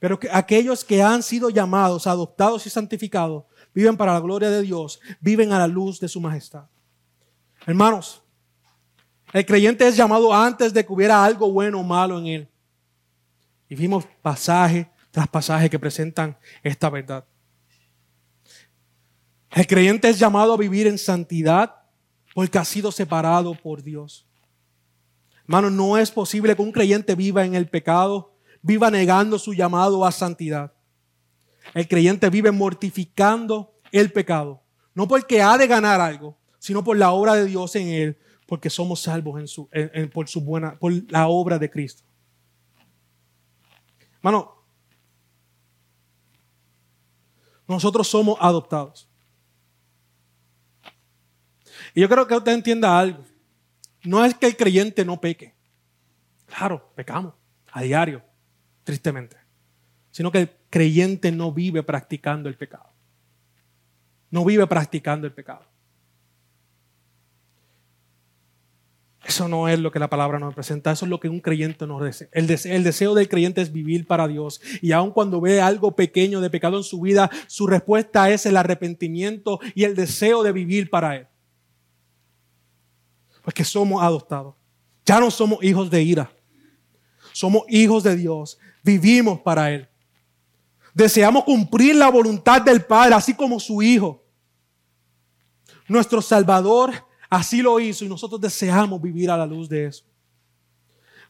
Pero 0.00 0.18
que 0.18 0.28
aquellos 0.32 0.84
que 0.84 1.00
han 1.00 1.22
sido 1.22 1.48
llamados, 1.48 2.08
adoptados 2.08 2.66
y 2.66 2.70
santificados, 2.70 3.44
viven 3.78 3.96
para 3.96 4.12
la 4.12 4.18
gloria 4.18 4.50
de 4.50 4.62
Dios, 4.62 4.98
viven 5.20 5.52
a 5.52 5.58
la 5.60 5.68
luz 5.68 6.00
de 6.00 6.08
su 6.08 6.20
majestad. 6.20 6.64
Hermanos, 7.64 8.20
el 9.32 9.46
creyente 9.46 9.86
es 9.86 9.96
llamado 9.96 10.34
antes 10.34 10.74
de 10.74 10.84
que 10.84 10.92
hubiera 10.92 11.24
algo 11.24 11.48
bueno 11.52 11.78
o 11.78 11.84
malo 11.84 12.18
en 12.18 12.26
él. 12.26 12.48
Y 13.68 13.76
vimos 13.76 14.04
pasaje 14.20 14.90
tras 15.12 15.28
pasaje 15.28 15.70
que 15.70 15.78
presentan 15.78 16.36
esta 16.60 16.90
verdad. 16.90 17.24
El 19.52 19.64
creyente 19.68 20.08
es 20.08 20.18
llamado 20.18 20.54
a 20.54 20.56
vivir 20.56 20.88
en 20.88 20.98
santidad 20.98 21.76
porque 22.34 22.58
ha 22.58 22.64
sido 22.64 22.90
separado 22.90 23.54
por 23.54 23.80
Dios. 23.80 24.26
Hermano, 25.44 25.70
no 25.70 25.96
es 25.96 26.10
posible 26.10 26.56
que 26.56 26.62
un 26.62 26.72
creyente 26.72 27.14
viva 27.14 27.44
en 27.44 27.54
el 27.54 27.68
pecado, 27.68 28.34
viva 28.60 28.90
negando 28.90 29.38
su 29.38 29.54
llamado 29.54 30.04
a 30.04 30.10
santidad. 30.10 30.72
El 31.74 31.86
creyente 31.88 32.30
vive 32.30 32.50
mortificando 32.50 33.74
el 33.92 34.12
pecado, 34.12 34.62
no 34.94 35.06
porque 35.06 35.42
ha 35.42 35.56
de 35.56 35.66
ganar 35.66 36.00
algo, 36.00 36.36
sino 36.58 36.82
por 36.82 36.96
la 36.96 37.12
obra 37.12 37.34
de 37.34 37.46
Dios 37.46 37.76
en 37.76 37.88
él, 37.88 38.18
porque 38.46 38.70
somos 38.70 39.00
salvos 39.00 39.40
en 39.40 39.48
su, 39.48 39.68
por 40.12 40.28
su 40.28 40.40
buena, 40.40 40.78
por 40.78 40.92
la 41.10 41.28
obra 41.28 41.58
de 41.58 41.70
Cristo. 41.70 42.02
Hermano, 44.16 44.54
nosotros 47.66 48.08
somos 48.08 48.36
adoptados. 48.40 49.08
Y 51.94 52.00
yo 52.00 52.08
creo 52.08 52.26
que 52.26 52.34
usted 52.34 52.52
entienda 52.52 52.98
algo. 52.98 53.24
No 54.04 54.24
es 54.24 54.34
que 54.34 54.46
el 54.46 54.56
creyente 54.56 55.04
no 55.04 55.20
peque. 55.20 55.54
Claro, 56.46 56.92
pecamos 56.94 57.34
a 57.70 57.82
diario, 57.82 58.22
tristemente. 58.84 59.36
Sino 60.10 60.32
que 60.32 60.57
creyente 60.70 61.32
no 61.32 61.52
vive 61.52 61.82
practicando 61.82 62.48
el 62.48 62.56
pecado. 62.56 62.92
No 64.30 64.44
vive 64.44 64.66
practicando 64.66 65.26
el 65.26 65.32
pecado. 65.32 65.64
Eso 69.24 69.46
no 69.46 69.68
es 69.68 69.78
lo 69.78 69.92
que 69.92 69.98
la 69.98 70.08
palabra 70.08 70.38
nos 70.38 70.54
presenta, 70.54 70.90
eso 70.90 71.04
es 71.04 71.10
lo 71.10 71.20
que 71.20 71.28
un 71.28 71.40
creyente 71.40 71.86
nos 71.86 72.02
desea. 72.02 72.28
El, 72.32 72.46
deseo. 72.46 72.74
el 72.74 72.82
deseo 72.82 73.14
del 73.14 73.28
creyente 73.28 73.60
es 73.60 73.72
vivir 73.72 74.06
para 74.06 74.26
Dios. 74.26 74.60
Y 74.80 74.92
aun 74.92 75.10
cuando 75.10 75.38
ve 75.38 75.60
algo 75.60 75.94
pequeño 75.94 76.40
de 76.40 76.48
pecado 76.48 76.78
en 76.78 76.82
su 76.82 77.02
vida, 77.02 77.30
su 77.46 77.66
respuesta 77.66 78.30
es 78.30 78.46
el 78.46 78.56
arrepentimiento 78.56 79.60
y 79.74 79.84
el 79.84 79.94
deseo 79.94 80.42
de 80.42 80.52
vivir 80.52 80.88
para 80.88 81.16
Él. 81.16 81.26
Porque 83.42 83.64
somos 83.64 84.02
adoptados. 84.02 84.54
Ya 85.04 85.20
no 85.20 85.30
somos 85.30 85.62
hijos 85.62 85.90
de 85.90 86.02
ira. 86.02 86.32
Somos 87.32 87.64
hijos 87.68 88.02
de 88.04 88.16
Dios. 88.16 88.58
Vivimos 88.82 89.40
para 89.40 89.72
Él. 89.72 89.87
Deseamos 90.98 91.44
cumplir 91.44 91.94
la 91.94 92.10
voluntad 92.10 92.60
del 92.60 92.84
Padre, 92.84 93.14
así 93.14 93.32
como 93.32 93.60
su 93.60 93.80
Hijo. 93.80 94.24
Nuestro 95.86 96.20
Salvador 96.20 96.92
así 97.30 97.62
lo 97.62 97.78
hizo 97.78 98.04
y 98.04 98.08
nosotros 98.08 98.40
deseamos 98.40 99.00
vivir 99.00 99.30
a 99.30 99.36
la 99.36 99.46
luz 99.46 99.68
de 99.68 99.86
eso. 99.86 100.04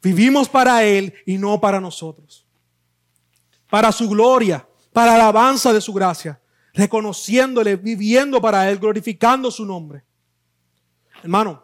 Vivimos 0.02 0.48
para 0.48 0.84
Él 0.84 1.12
y 1.26 1.36
no 1.36 1.60
para 1.60 1.82
nosotros. 1.82 2.46
Para 3.68 3.92
su 3.92 4.08
gloria, 4.08 4.66
para 4.90 5.18
la 5.18 5.24
alabanza 5.24 5.70
de 5.70 5.82
su 5.82 5.92
gracia, 5.92 6.40
reconociéndole, 6.72 7.76
viviendo 7.76 8.40
para 8.40 8.70
Él, 8.70 8.78
glorificando 8.78 9.50
su 9.50 9.66
nombre. 9.66 10.02
Hermano, 11.22 11.62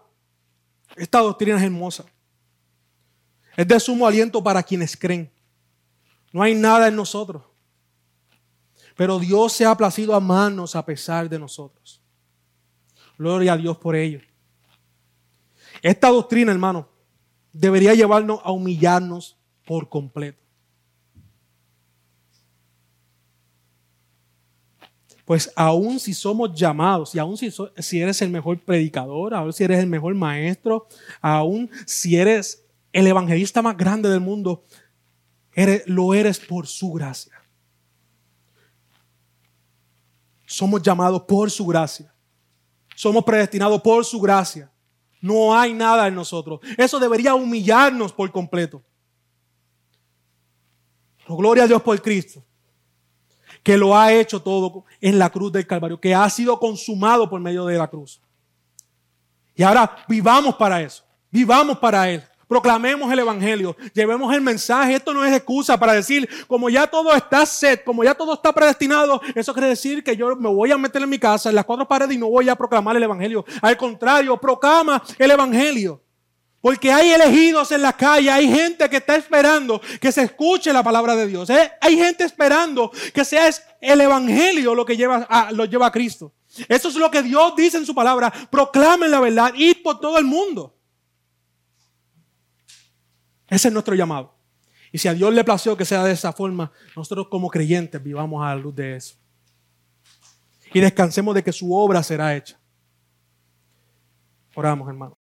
esta 0.95 1.21
doctrina 1.21 1.57
es 1.57 1.63
hermosa. 1.63 2.05
Es 3.57 3.67
de 3.67 3.81
sumo 3.81 4.07
aliento 4.07 4.45
para 4.45 4.63
quienes 4.63 4.95
creen. 4.95 5.33
No 6.35 6.43
hay 6.43 6.55
nada 6.55 6.89
en 6.89 6.97
nosotros. 6.97 7.54
Pero 8.97 9.19
Dios 9.19 9.53
se 9.53 9.65
ha 9.65 9.77
placido 9.77 10.15
amarnos 10.15 10.77
a 10.77 10.85
pesar 10.85 11.29
de 11.29 11.39
nosotros. 11.39 12.01
Gloria 13.19 13.55
a 13.55 13.57
Dios 13.57 13.77
por 13.77 13.97
ello. 13.97 14.21
Esta 15.83 16.09
doctrina, 16.09 16.53
hermano, 16.53 16.89
debería 17.53 17.95
llevarnos 17.95 18.41
a 18.43 18.53
humillarnos 18.53 19.37
por 19.67 19.89
completo. 19.89 20.43
Pues 25.25 25.51
aún 25.57 25.99
si 25.99 26.13
somos 26.13 26.55
llamados, 26.55 27.15
y 27.15 27.19
aún 27.19 27.37
si, 27.37 27.51
si 27.79 28.01
eres 28.01 28.21
el 28.21 28.31
mejor 28.31 28.61
predicador, 28.61 29.35
aún 29.35 29.53
si 29.53 29.65
eres 29.65 29.79
el 29.79 29.87
mejor 29.87 30.15
maestro, 30.15 30.87
aún 31.21 31.71
si 31.87 32.17
eres 32.17 32.67
el 32.93 33.07
evangelista 33.07 33.63
más 33.63 33.77
grande 33.77 34.11
del 34.11 34.21
mundo, 34.21 34.65
lo 35.87 36.15
eres 36.15 36.39
por 36.41 36.67
su 36.67 36.93
gracia. 36.93 37.34
Somos 40.55 40.81
llamados 40.81 41.23
por 41.23 41.51
su 41.51 41.67
gracia. 41.67 42.15
Somos 42.95 43.25
predestinados 43.25 43.83
por 43.83 44.05
su 44.05 44.21
gracia. 44.21 44.71
No 45.21 45.53
hay 45.53 45.75
nada 45.75 46.07
en 46.07 46.15
nosotros. 46.15 46.61
Eso 46.79 47.01
debería 47.01 47.35
humillarnos 47.35 48.13
por 48.13 48.31
completo. 48.31 48.81
gloria 51.27 51.65
a 51.65 51.67
Dios 51.67 51.83
por 51.83 52.01
Cristo 52.01 52.45
que 53.65 53.79
lo 53.79 53.97
ha 53.97 54.13
hecho 54.13 54.43
todo 54.43 54.85
en 55.01 55.19
la 55.19 55.31
cruz 55.31 55.51
del 55.51 55.67
Calvario, 55.67 55.99
que 55.99 56.15
ha 56.15 56.29
sido 56.29 56.61
consumado 56.61 57.29
por 57.29 57.41
medio 57.41 57.65
de 57.65 57.79
la 57.79 57.89
cruz. 57.89 58.21
Y 59.57 59.63
ahora 59.63 60.05
vivamos 60.07 60.55
para 60.57 60.83
eso, 60.83 61.03
vivamos 61.31 61.79
para 61.79 62.11
Él. 62.11 62.23
Proclamemos 62.47 63.13
el 63.13 63.19
Evangelio, 63.19 63.77
llevemos 63.93 64.35
el 64.35 64.41
mensaje. 64.41 64.95
Esto 64.95 65.13
no 65.15 65.25
es 65.25 65.33
excusa 65.33 65.79
para 65.79 65.93
decir, 65.93 66.29
como 66.47 66.69
ya 66.71 66.87
todo 66.87 67.15
está 67.15 67.47
set, 67.47 67.85
como 67.85 68.05
ya 68.05 68.15
todo 68.15 68.35
está 68.35 68.53
predestinado, 68.53 69.21
eso 69.35 69.53
quiere 69.53 69.69
decir 69.69 70.05
que 70.05 70.17
yo 70.17 70.37
me 70.37 70.49
voy 70.49 70.73
a 70.73 70.79
meter 70.79 71.03
en 71.03 71.09
mi 71.09 71.19
casa, 71.19 71.49
en 71.49 71.55
las 71.55 71.65
cuatro 71.65 71.87
paredes 71.87 72.15
y 72.15 72.19
no 72.19 72.29
voy 72.29 72.49
a 72.49 72.57
proclamar 72.57 72.97
el 72.97 73.03
Evangelio. 73.03 73.45
Al 73.63 73.77
contrario, 73.77 74.37
proclama 74.37 75.03
el 75.19 75.31
Evangelio. 75.31 76.01
Porque 76.65 76.91
hay 76.91 77.11
elegidos 77.11 77.73
en 77.73 77.83
la 77.83 77.93
calle, 77.93 78.31
hay 78.31 78.49
gente 78.49 78.89
que 78.89 78.97
está 78.97 79.17
esperando 79.17 79.83
que 80.01 80.11
se 80.11 80.23
escuche 80.23 80.73
la 80.73 80.83
palabra 80.83 81.15
de 81.15 81.27
Dios. 81.27 81.51
¿eh? 81.51 81.71
Hay 81.79 81.95
gente 81.95 82.25
esperando 82.25 82.91
que 83.13 83.23
sea 83.23 83.51
el 83.83 84.01
Evangelio 84.01 84.75
lo 84.75 84.87
que 84.87 84.97
lleva 84.97 85.27
a, 85.29 85.93
Cristo. 85.93 86.33
Eso 86.67 86.89
es 86.89 86.95
lo 86.95 87.11
que 87.11 87.23
Dios 87.23 87.55
dice 87.55 87.77
en 87.77 87.85
su 87.85 87.95
palabra. 87.95 88.33
Proclamen 88.51 89.11
la 89.11 89.21
verdad, 89.21 89.53
y 89.55 89.75
por 89.75 90.01
todo 90.01 90.17
el 90.17 90.25
mundo. 90.25 90.74
Ese 93.55 93.69
es 93.69 93.75
nuestro 93.75 93.95
llamado. 93.95 94.35
Y 94.91 94.99
si 94.99 95.07
a 95.07 95.15
Dios 95.15 95.33
le 95.33 95.45
plació 95.45 95.77
que 95.77 95.85
sea 95.85 96.03
de 96.03 96.13
esa 96.13 96.33
forma, 96.33 96.73
nosotros 96.97 97.29
como 97.29 97.49
creyentes 97.49 98.03
vivamos 98.03 98.45
a 98.45 98.49
la 98.49 98.57
luz 98.57 98.75
de 98.75 98.97
eso. 98.97 99.17
Y 100.73 100.81
descansemos 100.81 101.35
de 101.35 101.43
que 101.45 101.53
su 101.53 101.73
obra 101.73 102.03
será 102.03 102.35
hecha. 102.37 102.59
Oramos, 104.57 104.89
hermano. 104.89 105.17